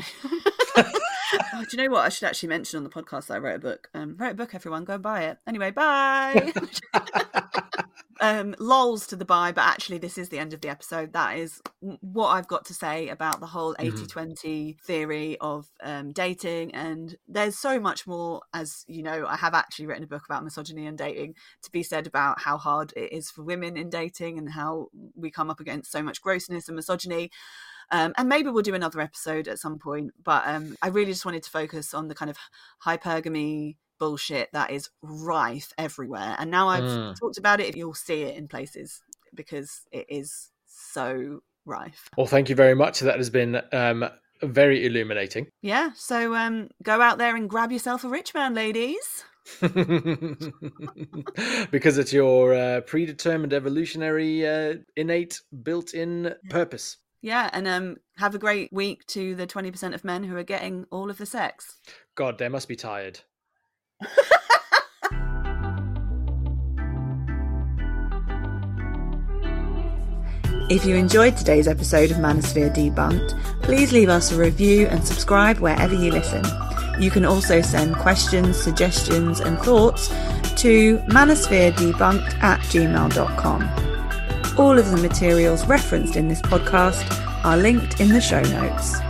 oh, 1.55 1.65
do 1.65 1.77
you 1.77 1.83
know 1.83 1.93
what? 1.93 2.07
I 2.07 2.09
should 2.09 2.27
actually 2.27 2.49
mention 2.49 2.79
on 2.79 2.85
the 2.85 2.91
podcast 2.91 3.27
that 3.27 3.35
I 3.35 3.39
wrote 3.39 3.57
a 3.57 3.61
book. 3.61 3.89
Um, 3.95 4.17
wrote 4.19 4.33
a 4.33 4.35
book, 4.35 4.55
everyone. 4.55 4.85
Go 4.85 4.95
and 4.95 5.03
buy 5.03 5.25
it. 5.25 5.39
Anyway, 5.47 5.71
bye. 5.71 6.53
um, 8.21 8.55
lols 8.59 9.07
to 9.09 9.17
the 9.17 9.25
bye, 9.25 9.53
but 9.53 9.63
actually, 9.63 9.99
this 9.99 10.19
is 10.19 10.29
the 10.29 10.39
end 10.39 10.53
of 10.53 10.61
the 10.61 10.69
episode. 10.69 11.13
That 11.13 11.39
is 11.39 11.61
what 11.81 12.29
I've 12.29 12.49
got 12.49 12.65
to 12.67 12.75
say 12.75 13.09
about 13.09 13.41
the 13.41 13.47
whole 13.47 13.77
80 13.79 13.91
mm-hmm. 13.91 14.07
20 14.07 14.77
theory 14.85 15.37
of 15.41 15.69
um, 15.83 16.13
dating. 16.13 16.75
And 16.75 17.17
there's 17.29 17.59
so 17.59 17.79
much 17.79 18.07
more, 18.07 18.43
as 18.53 18.85
you 18.89 19.03
know, 19.03 19.27
I 19.27 19.37
have 19.37 19.55
actually 19.55 19.87
written 19.87 20.05
a 20.05 20.09
book 20.09 20.25
about 20.29 20.45
misogyny 20.45 20.87
and 20.87 20.99
dating 20.99 21.35
to 21.63 21.71
be 21.71 21.83
said 21.83 22.07
about 22.07 22.41
how 22.41 22.59
hard 22.59 22.93
it 22.97 23.13
is 23.13 23.31
for 23.31 23.43
women 23.43 23.77
in 23.77 23.91
dating 23.91 24.39
and 24.39 24.51
how 24.51 24.89
we 25.15 25.31
come 25.31 25.51
up 25.51 25.61
against 25.61 25.93
so 25.93 26.03
much 26.03 26.21
grossness 26.21 26.69
and 26.69 26.77
misogyny. 26.77 27.31
Um, 27.91 28.15
and 28.17 28.29
maybe 28.29 28.51
we'll 28.51 28.63
do 28.63 28.75
another 28.75 29.01
episode 29.01 29.49
at 29.49 29.59
some 29.59 29.79
point. 29.79 30.13
But 30.23 30.47
um, 30.47 30.77
I 30.83 30.89
really 30.89 31.13
just 31.13 31.25
wanted 31.25 31.43
to 31.43 31.51
focus 31.51 31.95
on 31.95 32.09
the 32.09 32.15
kind 32.15 32.31
of 32.31 32.39
hypergamy 32.85 33.77
bullshit 33.99 34.51
that 34.53 34.71
is 34.71 34.91
rife 35.03 35.73
everywhere. 35.79 36.35
And 36.39 36.51
now 36.51 36.69
I've 36.69 36.83
mm. 36.83 37.19
talked 37.19 37.39
about 37.39 37.61
it, 37.61 37.77
you'll 37.77 37.95
see 37.95 38.23
it 38.23 38.37
in 38.37 38.49
places 38.49 39.03
because 39.35 39.83
it 39.93 40.07
is 40.09 40.51
so 40.67 41.41
rife. 41.65 42.09
Well, 42.17 42.27
thank 42.27 42.49
you 42.49 42.57
very 42.57 42.75
much. 42.75 43.01
That 43.01 43.19
has 43.19 43.31
been 43.31 43.61
um, 43.73 44.09
very 44.43 44.85
illuminating. 44.87 45.47
Yeah. 45.63 45.91
So 45.95 46.35
um, 46.35 46.71
go 46.83 47.01
out 47.01 47.19
there 47.19 47.37
and 47.37 47.49
grab 47.49 47.71
yourself 47.71 48.03
a 48.05 48.09
rich 48.09 48.35
man, 48.35 48.55
ladies. 48.55 49.25
because 51.71 51.99
it's 51.99 52.13
your 52.13 52.55
uh, 52.55 52.81
predetermined 52.83 53.53
evolutionary 53.53 54.47
uh, 54.47 54.75
innate 54.97 55.41
built-in 55.63 56.35
purpose 56.49 56.99
yeah, 57.23 57.51
and 57.53 57.69
um, 57.69 57.97
have 58.17 58.35
a 58.35 58.39
great 58.39 58.73
week 58.73 59.07
to 59.09 59.35
the 59.35 59.47
20% 59.47 59.95
of 59.95 60.05
men 60.05 60.25
who 60.25 60.37
are 60.37 60.43
getting 60.43 60.87
all 60.91 61.11
of 61.11 61.19
the 61.19 61.27
sex. 61.27 61.79
God, 62.15 62.39
they 62.39 62.49
must 62.49 62.69
be 62.69 62.77
tired. 62.77 63.21
If 70.71 70.87
you 70.87 70.95
enjoyed 70.95 71.37
today's 71.37 71.67
episode 71.67 72.13
of 72.13 72.19
Manosphere 72.19 72.73
Debunked, 72.73 73.63
please 73.63 73.93
leave 73.93 74.09
us 74.09 74.31
a 74.31 74.37
review 74.37 74.87
and 74.87 75.05
subscribe 75.05 75.59
wherever 75.59 75.97
you 75.97 76.13
listen. 76.13 76.45
You 77.01 77.11
can 77.11 77.25
also 77.25 77.61
send 77.61 77.97
questions, 77.97 78.57
suggestions, 78.57 79.41
and 79.41 79.59
thoughts 79.59 80.07
to 80.63 80.99
manospheredebunked 81.09 82.41
at 82.41 82.61
gmail.com. 82.61 83.90
All 84.57 84.79
of 84.79 84.91
the 84.91 84.97
materials 84.97 85.67
referenced 85.67 86.17
in 86.17 86.29
this 86.29 86.43
podcast 86.43 87.05
are 87.45 87.57
linked 87.57 88.01
in 88.01 88.09
the 88.09 88.21
show 88.21 88.43
notes. 88.43 89.10